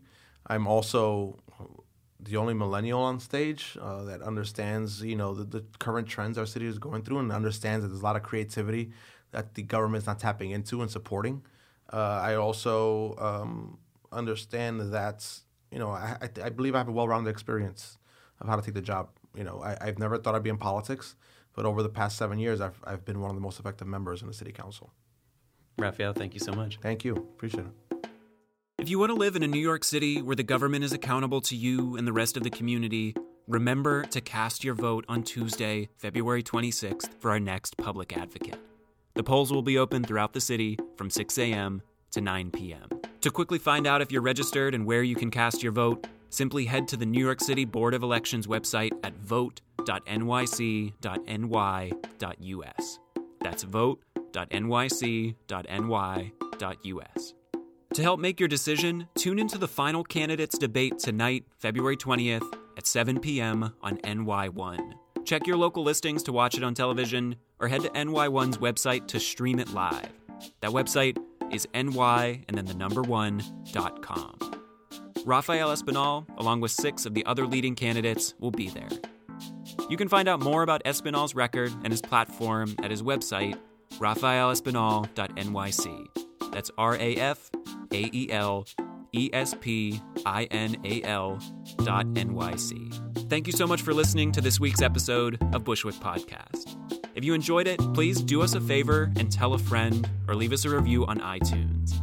I'm 0.48 0.68
also 0.68 1.40
the 2.20 2.36
only 2.38 2.54
millennial 2.54 3.02
on 3.02 3.20
stage 3.20 3.78
uh, 3.82 4.04
that 4.04 4.22
understands, 4.22 5.02
you 5.02 5.16
know, 5.16 5.34
the, 5.34 5.46
the, 5.46 5.66
current 5.80 6.08
trends 6.08 6.38
our 6.38 6.46
city 6.46 6.66
is 6.66 6.78
going 6.78 7.02
through 7.02 7.20
and 7.20 7.32
understands 7.32 7.84
that 7.84 7.90
there's 7.90 8.02
a 8.02 8.04
lot 8.04 8.18
of 8.18 8.24
creativity 8.24 8.92
that 9.32 9.54
the 9.56 9.62
government's 9.62 10.06
not 10.06 10.20
tapping 10.20 10.52
into 10.52 10.82
and 10.82 10.92
supporting. 10.92 11.42
Uh, 11.94 12.20
I 12.22 12.36
also 12.36 13.16
um, 13.20 13.78
understand 14.12 14.92
that, 14.94 15.26
you 15.72 15.80
know, 15.80 15.92
I, 15.92 16.18
I, 16.22 16.46
I 16.46 16.50
believe 16.50 16.76
I 16.76 16.80
have 16.80 16.90
a 16.90 16.92
well-rounded 16.92 17.30
experience 17.30 17.98
of 18.42 18.48
how 18.48 18.56
to 18.56 18.62
take 18.62 18.74
the 18.74 18.82
job. 18.82 19.10
You 19.36 19.44
know, 19.44 19.62
I, 19.64 19.78
I've 19.80 20.00
never 20.00 20.18
thought 20.18 20.36
I'd 20.36 20.44
be 20.44 20.50
in 20.50 20.58
politics, 20.58 21.16
but 21.56 21.66
over 21.66 21.82
the 21.82 21.90
past 21.90 22.18
seven 22.18 22.38
years, 22.38 22.60
I've, 22.60 22.82
I've 22.84 23.06
been 23.06 23.22
one 23.22 23.30
of 23.30 23.36
the 23.36 23.42
most 23.42 23.60
effective 23.60 23.88
members 23.88 24.22
in 24.22 24.28
the 24.28 24.34
city 24.34 24.52
council. 24.52 24.92
Rafael, 25.80 26.14
thank 26.14 26.34
you 26.34 26.40
so 26.40 26.52
much. 26.52 26.80
Thank 26.82 27.04
you. 27.04 27.16
Appreciate 27.16 27.66
it. 27.66 27.72
If 28.78 28.90
you 28.90 28.98
want 28.98 29.10
to 29.10 29.16
live 29.16 29.36
in 29.36 29.44
a 29.44 29.48
New 29.48 29.60
York 29.60 29.84
City 29.84 30.22
where 30.22 30.36
the 30.38 30.44
government 30.44 30.86
is 30.86 30.94
accountable 30.94 31.42
to 31.42 31.56
you 31.56 31.98
and 31.98 32.08
the 32.08 32.14
rest 32.14 32.38
of 32.38 32.44
the 32.44 32.50
community, 32.50 33.14
remember 33.48 34.04
to 34.06 34.22
cast 34.22 34.64
your 34.64 34.74
vote 34.74 35.04
on 35.10 35.24
Tuesday, 35.24 35.90
February 35.98 36.42
26th, 36.42 37.10
for 37.20 37.32
our 37.32 37.42
next 37.42 37.76
public 37.78 38.16
advocate. 38.16 38.60
The 39.16 39.24
polls 39.24 39.52
will 39.52 39.64
be 39.64 39.78
open 39.78 40.04
throughout 40.04 40.32
the 40.32 40.40
city 40.40 40.80
from 40.96 41.10
6 41.10 41.38
a.m. 41.38 41.82
to 42.12 42.22
9 42.22 42.52
p.m. 42.52 42.88
To 43.22 43.30
quickly 43.30 43.60
find 43.60 43.86
out 43.86 44.02
if 44.02 44.14
you're 44.14 44.22
registered 44.22 44.74
and 44.74 44.86
where 44.86 45.04
you 45.04 45.18
can 45.18 45.30
cast 45.30 45.62
your 45.62 45.74
vote, 45.74 46.08
simply 46.30 46.64
head 46.64 46.88
to 46.88 46.96
the 46.96 47.06
New 47.06 47.24
York 47.24 47.42
City 47.42 47.66
Board 47.66 47.94
of 47.94 48.02
Elections 48.02 48.48
website 48.48 48.92
at 49.04 49.14
vote.nyc.ny.us. 49.18 49.80
That's 53.42 53.64
vote.nyc.ny.us. 54.34 55.34
To 57.96 58.04
help 58.04 58.20
make 58.20 58.40
your 58.40 58.48
decision, 58.48 59.08
tune 59.16 59.40
into 59.40 59.58
the 59.58 59.68
final 59.68 60.04
candidates 60.04 60.58
debate 60.58 61.00
tonight, 61.00 61.46
February 61.58 61.98
20th 61.98 62.46
at 62.78 62.86
7 62.86 63.20
p.m. 63.20 63.74
on 63.82 63.98
NY1. 63.98 64.94
Check 65.26 65.48
your 65.48 65.58
local 65.58 65.84
listings 65.84 66.24
to 66.24 66.32
watch 66.32 66.56
it 66.56 66.64
on 66.64 66.74
television 66.74 67.36
or 67.60 67.68
head 67.68 67.82
to 67.82 67.90
NY1's 67.90 68.58
website 68.60 69.08
to 69.08 69.20
stream 69.20 69.60
it 69.60 69.74
live. 69.74 70.10
That 70.62 70.72
website 70.72 71.18
is 71.52 71.68
ny 71.74 72.44
and 72.48 72.58
then 72.58 72.66
the 72.66 72.74
number 72.76 73.02
one 73.02 73.44
dot 73.74 74.02
com. 74.02 74.38
Rafael 75.26 75.70
Espinal, 75.70 76.26
along 76.38 76.62
with 76.62 76.72
six 76.72 77.06
of 77.06 77.14
the 77.14 77.26
other 77.26 77.46
leading 77.46 77.76
candidates, 77.76 78.34
will 78.40 78.52
be 78.52 78.70
there. 78.70 78.88
You 79.90 79.98
can 79.98 80.08
find 80.08 80.30
out 80.30 80.40
more 80.40 80.62
about 80.64 80.84
Espinal's 80.86 81.36
record 81.36 81.72
and 81.84 81.92
his 81.92 82.02
platform 82.02 82.76
at 82.82 82.92
his 82.92 83.04
website, 83.04 83.60
rafaelespinal.nyc. 84.00 86.52
That's 86.52 86.72
R 86.78 86.96
A 86.96 87.16
F 87.16 87.50
A 87.92 88.10
E 88.14 88.32
L 88.32 88.66
E 89.14 89.30
S 89.34 89.56
P 89.60 90.00
I 90.26 90.46
N 90.46 90.78
A 90.84 91.02
L 91.04 91.40
dot 91.84 92.06
NYC. 92.08 93.30
Thank 93.30 93.48
you 93.48 93.54
so 93.54 93.68
much 93.68 93.82
for 93.82 93.94
listening 93.94 94.32
to 94.34 94.42
this 94.42 94.60
week's 94.60 94.82
episode 94.82 95.38
of 95.54 95.64
Bushwick 95.64 95.96
Podcast. 95.96 96.76
If 97.16 97.24
you 97.26 97.34
enjoyed 97.34 97.68
it, 97.68 97.80
please 97.94 98.22
do 98.22 98.42
us 98.42 98.56
a 98.56 98.62
favor 98.62 99.12
and 99.18 99.32
tell 99.32 99.54
a 99.54 99.58
friend 99.58 100.08
or 100.28 100.36
leave 100.36 100.54
us 100.54 100.66
a 100.66 100.70
review 100.70 101.06
on 101.06 101.20
iTunes. 101.20 101.94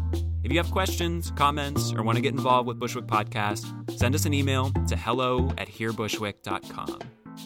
If 0.45 0.53
you 0.53 0.59
have 0.59 0.71
questions, 0.71 1.33
comments, 1.35 1.93
or 1.93 2.05
want 2.05 2.17
to 2.17 2.23
get 2.23 2.33
involved 2.33 2.69
with 2.69 2.79
Bushwick 2.79 3.07
Podcast, 3.07 3.67
send 3.99 4.15
us 4.15 4.27
an 4.27 4.35
email 4.35 4.71
to 4.87 4.95
hello 4.95 5.51
at 5.59 5.69
hearbushwick.com 5.69 7.01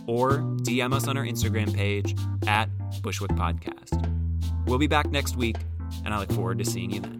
or 0.06 0.38
DM 0.62 0.92
us 0.92 1.08
on 1.08 1.16
our 1.16 1.24
Instagram 1.24 1.74
page 1.74 2.14
at 2.46 2.68
Bushwick 3.02 3.30
Podcast. 3.32 4.19
We'll 4.66 4.78
be 4.78 4.86
back 4.86 5.10
next 5.10 5.36
week, 5.36 5.56
and 6.04 6.14
I 6.14 6.18
look 6.18 6.32
forward 6.32 6.58
to 6.58 6.64
seeing 6.64 6.90
you 6.90 7.00
then. 7.00 7.19